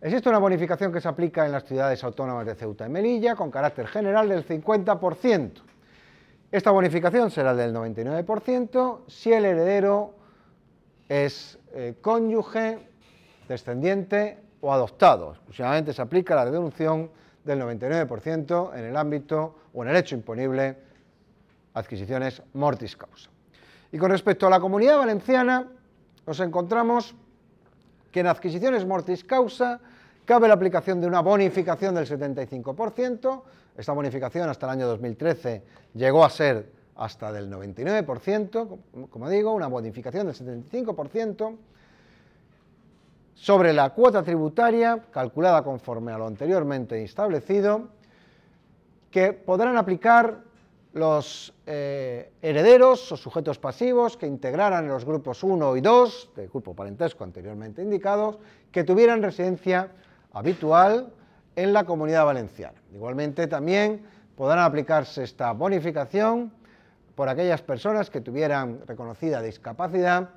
existe 0.00 0.28
una 0.28 0.38
bonificación 0.38 0.92
que 0.92 1.00
se 1.00 1.08
aplica 1.08 1.44
en 1.44 1.50
las 1.50 1.64
ciudades 1.64 2.04
autónomas 2.04 2.46
de 2.46 2.54
Ceuta 2.54 2.86
y 2.86 2.90
Melilla 2.90 3.34
con 3.34 3.50
carácter 3.50 3.88
general 3.88 4.28
del 4.28 4.46
50%. 4.46 5.50
Esta 6.52 6.70
bonificación 6.70 7.28
será 7.32 7.56
del 7.56 7.74
99% 7.74 9.00
si 9.08 9.32
el 9.32 9.46
heredero 9.46 10.14
es 11.08 11.58
eh, 11.74 11.96
cónyuge, 12.00 12.88
descendiente 13.48 14.38
o 14.60 14.72
adoptado. 14.72 15.32
Exclusivamente 15.32 15.92
se 15.92 16.02
aplica 16.02 16.36
la 16.36 16.44
deducción 16.44 17.10
del 17.44 17.60
99% 17.60 18.74
en 18.76 18.84
el 18.84 18.96
ámbito 18.96 19.56
o 19.72 19.82
en 19.82 19.90
el 19.90 19.96
hecho 19.96 20.14
imponible 20.14 20.76
adquisiciones 21.74 22.42
mortis 22.54 22.96
causa. 22.96 23.30
Y 23.90 23.98
con 23.98 24.10
respecto 24.10 24.46
a 24.46 24.50
la 24.50 24.60
comunidad 24.60 24.98
valenciana, 24.98 25.68
nos 26.26 26.40
encontramos 26.40 27.14
que 28.10 28.20
en 28.20 28.26
adquisiciones 28.26 28.86
mortis 28.86 29.24
causa 29.24 29.80
cabe 30.24 30.48
la 30.48 30.54
aplicación 30.54 31.00
de 31.00 31.06
una 31.06 31.20
bonificación 31.20 31.94
del 31.94 32.06
75%, 32.06 33.42
esta 33.76 33.92
bonificación 33.92 34.48
hasta 34.48 34.66
el 34.66 34.72
año 34.72 34.86
2013 34.86 35.62
llegó 35.94 36.24
a 36.24 36.30
ser 36.30 36.70
hasta 36.96 37.32
del 37.32 37.50
99%, 37.50 38.78
como 39.10 39.28
digo, 39.28 39.52
una 39.52 39.66
bonificación 39.66 40.26
del 40.26 40.36
75% 40.36 41.56
sobre 43.34 43.72
la 43.72 43.90
cuota 43.90 44.22
tributaria 44.22 45.02
calculada 45.10 45.62
conforme 45.62 46.12
a 46.12 46.18
lo 46.18 46.26
anteriormente 46.26 47.02
establecido, 47.02 47.88
que 49.10 49.32
podrán 49.32 49.76
aplicar 49.76 50.40
los 50.92 51.54
eh, 51.66 52.32
herederos 52.42 53.12
o 53.12 53.16
sujetos 53.16 53.58
pasivos 53.58 54.16
que 54.16 54.26
integraran 54.26 54.86
los 54.88 55.04
grupos 55.04 55.42
1 55.42 55.76
y 55.76 55.80
2 55.80 56.30
del 56.36 56.48
grupo 56.48 56.74
parentesco 56.74 57.24
anteriormente 57.24 57.82
indicados, 57.82 58.38
que 58.70 58.84
tuvieran 58.84 59.22
residencia 59.22 59.88
habitual 60.32 61.12
en 61.56 61.72
la 61.72 61.84
comunidad 61.84 62.26
valenciana. 62.26 62.80
Igualmente 62.92 63.46
también 63.46 64.02
podrán 64.36 64.60
aplicarse 64.60 65.24
esta 65.24 65.52
bonificación 65.52 66.52
por 67.14 67.28
aquellas 67.28 67.62
personas 67.62 68.10
que 68.10 68.20
tuvieran 68.20 68.80
reconocida 68.86 69.42
discapacidad 69.42 70.30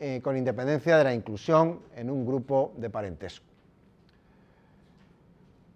eh, 0.00 0.20
con 0.22 0.36
independencia 0.36 0.96
de 0.96 1.04
la 1.04 1.12
inclusión 1.12 1.80
en 1.96 2.08
un 2.08 2.24
grupo 2.24 2.72
de 2.76 2.88
parentesco. 2.88 3.44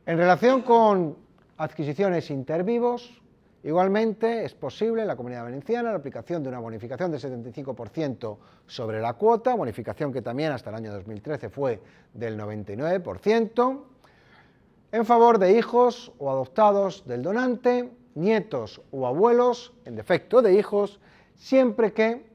En 0.06 0.16
relación 0.16 0.62
con 0.62 1.16
adquisiciones 1.56 2.30
intervivos, 2.30 3.20
igualmente 3.62 4.44
es 4.44 4.54
posible 4.54 5.02
en 5.02 5.08
la 5.08 5.16
Comunidad 5.16 5.42
Valenciana 5.42 5.90
la 5.90 5.96
aplicación 5.96 6.42
de 6.42 6.48
una 6.48 6.58
bonificación 6.58 7.10
del 7.10 7.20
75% 7.20 8.36
sobre 8.66 9.00
la 9.00 9.14
cuota, 9.14 9.54
bonificación 9.54 10.12
que 10.12 10.22
también 10.22 10.52
hasta 10.52 10.70
el 10.70 10.76
año 10.76 10.92
2013 10.92 11.50
fue 11.50 11.80
del 12.14 12.38
99%, 12.38 13.82
en 14.92 15.04
favor 15.04 15.38
de 15.38 15.58
hijos 15.58 16.12
o 16.18 16.30
adoptados 16.30 17.06
del 17.06 17.22
donante, 17.22 17.90
nietos 18.14 18.80
o 18.90 19.06
abuelos, 19.06 19.72
en 19.84 19.96
defecto 19.96 20.42
de 20.42 20.54
hijos, 20.54 21.00
siempre 21.34 21.92
que 21.92 22.31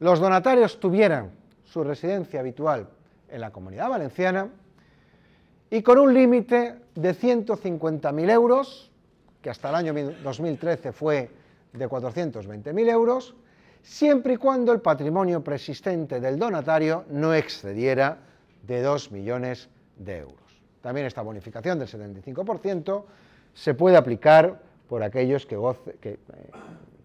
los 0.00 0.20
donatarios 0.20 0.78
tuvieran 0.80 1.30
su 1.64 1.84
residencia 1.84 2.40
habitual 2.40 2.88
en 3.28 3.40
la 3.40 3.50
comunidad 3.50 3.88
valenciana 3.88 4.48
y 5.70 5.82
con 5.82 5.98
un 5.98 6.14
límite 6.14 6.76
de 6.94 7.14
150.000 7.14 8.30
euros, 8.30 8.90
que 9.42 9.50
hasta 9.50 9.68
el 9.68 9.74
año 9.74 9.94
2013 10.22 10.92
fue 10.92 11.30
de 11.72 11.88
420.000 11.88 12.90
euros, 12.90 13.34
siempre 13.82 14.34
y 14.34 14.36
cuando 14.36 14.72
el 14.72 14.80
patrimonio 14.80 15.44
preexistente 15.44 16.20
del 16.20 16.38
donatario 16.38 17.04
no 17.10 17.34
excediera 17.34 18.18
de 18.66 18.82
2 18.82 19.12
millones 19.12 19.68
de 19.98 20.18
euros. 20.18 20.62
También 20.80 21.06
esta 21.06 21.22
bonificación 21.22 21.78
del 21.78 21.88
75% 21.88 23.04
se 23.52 23.74
puede 23.74 23.96
aplicar 23.96 24.60
por 24.88 25.02
aquellos 25.02 25.44
que, 25.44 25.56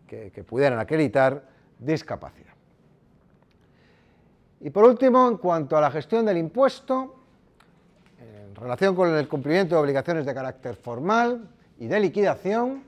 eh, 0.10 0.44
pudieran 0.48 0.80
acreditar 0.80 1.44
discapacidad. 1.80 2.53
Y 4.64 4.70
por 4.70 4.86
último, 4.86 5.28
en 5.28 5.38
cuanto 5.38 5.78
a 5.78 5.82
la 5.82 5.92
gestión 5.92 6.26
del 6.26 6.38
impuesto, 6.38 7.16
en 8.20 8.56
relación 8.56 8.96
con 8.96 9.14
el 9.14 9.28
cumplimiento 9.28 9.76
de 9.76 9.82
obligaciones 9.82 10.26
de 10.26 10.34
carácter 10.34 10.76
formal 10.76 11.50
y 11.78 11.88
de 11.88 12.00
liquidación, 12.00 12.84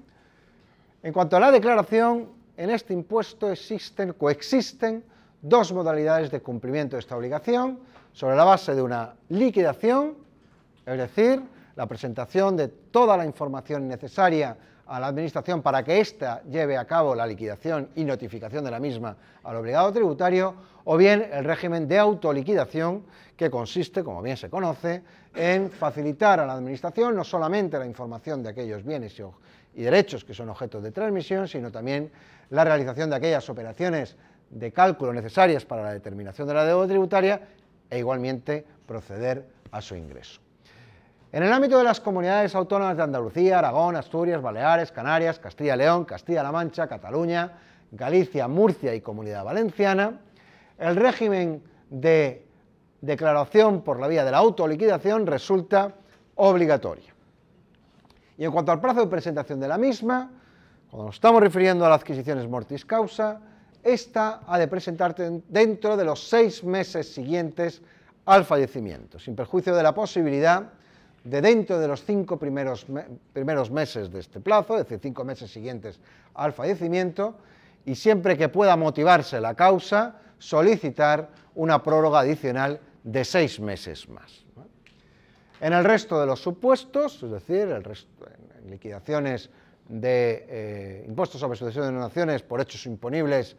en 1.03 1.13
cuanto 1.13 1.35
a 1.35 1.39
la 1.39 1.51
declaración, 1.51 2.29
en 2.55 2.69
este 2.69 2.93
impuesto 2.93 3.51
existen, 3.51 4.13
coexisten 4.13 5.03
dos 5.41 5.73
modalidades 5.73 6.31
de 6.31 6.41
cumplimiento 6.41 6.95
de 6.95 7.01
esta 7.01 7.17
obligación 7.17 7.79
sobre 8.13 8.37
la 8.37 8.45
base 8.45 8.73
de 8.73 8.81
una 8.81 9.13
liquidación 9.27 10.25
es 10.85 10.97
decir, 10.97 11.41
la 11.75 11.87
presentación 11.87 12.55
de 12.55 12.67
toda 12.67 13.17
la 13.17 13.25
información 13.25 13.87
necesaria 13.87 14.55
a 14.87 14.99
la 14.99 15.07
Administración 15.07 15.61
para 15.61 15.83
que 15.83 15.99
ésta 15.99 16.41
lleve 16.43 16.77
a 16.77 16.85
cabo 16.85 17.15
la 17.15 17.25
liquidación 17.25 17.89
y 17.95 18.03
notificación 18.03 18.63
de 18.63 18.71
la 18.71 18.79
misma 18.79 19.15
al 19.43 19.55
obligado 19.55 19.91
tributario, 19.91 20.55
o 20.83 20.97
bien 20.97 21.27
el 21.31 21.43
régimen 21.43 21.87
de 21.87 21.97
autoliquidación, 21.97 23.03
que 23.35 23.49
consiste, 23.49 24.03
como 24.03 24.21
bien 24.21 24.37
se 24.37 24.49
conoce, 24.49 25.03
en 25.33 25.69
facilitar 25.71 26.39
a 26.39 26.45
la 26.45 26.53
Administración 26.53 27.15
no 27.15 27.23
solamente 27.23 27.77
la 27.77 27.85
información 27.85 28.43
de 28.43 28.49
aquellos 28.49 28.83
bienes 28.83 29.19
y 29.73 29.81
derechos 29.81 30.23
que 30.23 30.33
son 30.33 30.49
objeto 30.49 30.79
de 30.79 30.91
transmisión, 30.91 31.47
sino 31.47 31.71
también 31.71 32.11
la 32.49 32.63
realización 32.63 33.09
de 33.09 33.17
aquellas 33.17 33.49
operaciones 33.49 34.15
de 34.49 34.71
cálculo 34.71 35.11
necesarias 35.11 35.65
para 35.65 35.83
la 35.83 35.93
determinación 35.93 36.47
de 36.47 36.53
la 36.53 36.65
deuda 36.65 36.87
tributaria 36.87 37.41
e 37.89 37.99
igualmente 37.99 38.65
proceder 38.85 39.45
a 39.71 39.81
su 39.81 39.95
ingreso. 39.95 40.44
En 41.35 41.43
el 41.43 41.51
ámbito 41.51 41.77
de 41.77 41.83
las 41.83 41.99
comunidades 41.99 42.55
autónomas 42.55 42.95
de 42.95 43.03
Andalucía, 43.03 43.59
Aragón, 43.59 43.97
Asturias, 43.97 44.41
Baleares, 44.41 44.89
Canarias, 44.93 45.37
Castilla-León, 45.37 46.05
Castilla-La 46.05 46.49
Mancha, 46.49 46.87
Cataluña, 46.87 47.51
Galicia, 47.91 48.47
Murcia 48.47 48.95
y 48.95 49.01
Comunidad 49.01 49.43
Valenciana, 49.43 50.21
el 50.79 50.95
régimen 50.95 51.61
de 51.89 52.47
declaración 53.01 53.81
por 53.81 53.99
la 53.99 54.07
vía 54.07 54.23
de 54.23 54.31
la 54.31 54.37
autoliquidación 54.37 55.27
resulta 55.27 55.95
obligatorio. 56.35 57.13
Y 58.37 58.45
en 58.45 58.51
cuanto 58.53 58.71
al 58.71 58.79
plazo 58.79 59.01
de 59.01 59.07
presentación 59.07 59.59
de 59.59 59.67
la 59.67 59.77
misma, 59.77 60.31
cuando 60.89 61.07
nos 61.07 61.15
estamos 61.15 61.41
refiriendo 61.41 61.85
a 61.85 61.89
las 61.89 61.99
adquisiciones 61.99 62.47
mortis 62.47 62.85
causa, 62.85 63.41
esta 63.83 64.39
ha 64.47 64.57
de 64.57 64.69
presentarse 64.69 65.41
dentro 65.49 65.97
de 65.97 66.05
los 66.05 66.29
seis 66.29 66.63
meses 66.63 67.13
siguientes 67.13 67.81
al 68.23 68.45
fallecimiento, 68.45 69.19
sin 69.19 69.35
perjuicio 69.35 69.75
de 69.75 69.83
la 69.83 69.93
posibilidad 69.93 70.71
de 71.25 71.41
dentro 71.41 71.79
de 71.79 71.87
los 71.87 72.05
cinco 72.05 72.37
primeros, 72.37 72.85
primeros 73.33 73.71
meses 73.71 74.11
de 74.11 74.19
este 74.19 74.39
plazo, 74.39 74.77
es 74.77 74.83
decir, 74.83 74.99
cinco 75.01 75.25
meses 75.25 75.51
siguientes 75.51 75.99
al 76.35 76.53
fallecimiento, 76.53 77.35
y 77.83 77.95
siempre 77.95 78.37
que 78.37 78.47
pueda 78.47 78.75
motivarse 78.77 79.41
la 79.41 79.55
causa, 79.55 80.21
solicitar 80.37 81.29
una 81.55 81.81
prórroga 81.81 82.19
adicional 82.19 82.79
de 83.03 83.25
seis 83.25 83.59
meses 83.59 84.07
más. 84.07 84.45
En 85.61 85.73
el 85.73 85.83
resto 85.83 86.19
de 86.19 86.27
los 86.27 86.41
supuestos, 86.41 87.23
es 87.23 87.31
decir, 87.31 87.69
el 87.69 87.83
resto, 87.83 88.27
en 88.63 88.69
liquidaciones 88.69 89.49
de 89.87 90.45
eh, 90.47 91.05
impuestos 91.07 91.39
sobre 91.41 91.57
sucesión 91.57 91.87
de 91.87 91.93
donaciones 91.93 92.43
por 92.43 92.61
hechos 92.61 92.85
imponibles, 92.85 93.55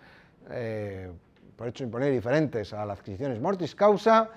eh, 0.51 1.11
por 1.57 1.69
hechos 1.69 1.83
imponibles 1.83 2.15
diferentes 2.17 2.73
a 2.73 2.85
las 2.85 2.99
adquisiciones 2.99 3.41
mortis 3.41 3.75
causa, 3.75 4.31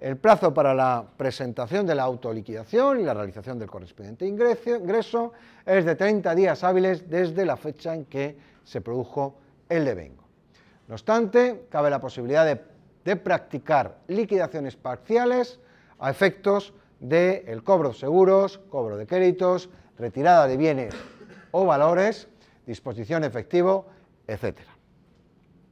el 0.00 0.16
plazo 0.16 0.52
para 0.52 0.74
la 0.74 1.04
presentación 1.16 1.86
de 1.86 1.94
la 1.94 2.02
autoliquidación 2.02 3.00
y 3.00 3.04
la 3.04 3.14
realización 3.14 3.58
del 3.58 3.70
correspondiente 3.70 4.26
ingreso 4.26 5.32
es 5.64 5.84
de 5.84 5.94
30 5.94 6.34
días 6.34 6.62
hábiles 6.64 7.08
desde 7.08 7.46
la 7.46 7.56
fecha 7.56 7.94
en 7.94 8.04
que 8.04 8.36
se 8.62 8.80
produjo 8.80 9.38
el 9.68 9.84
devengo. 9.84 10.24
No 10.88 10.94
obstante, 10.94 11.66
cabe 11.70 11.90
la 11.90 12.00
posibilidad 12.00 12.44
de, 12.44 13.16
practicar 13.16 13.98
liquidaciones 14.08 14.74
parciales 14.74 15.60
a 16.00 16.10
efectos 16.10 16.74
del 16.98 17.62
cobro 17.62 17.90
de 17.90 17.94
seguros, 17.94 18.58
cobro 18.68 18.96
de 18.96 19.06
créditos, 19.06 19.70
retirada 19.96 20.48
de 20.48 20.56
bienes 20.56 20.94
o 21.52 21.64
valores, 21.64 22.26
disposición 22.66 23.22
efectivo, 23.22 23.86
etcétera. 24.26 24.75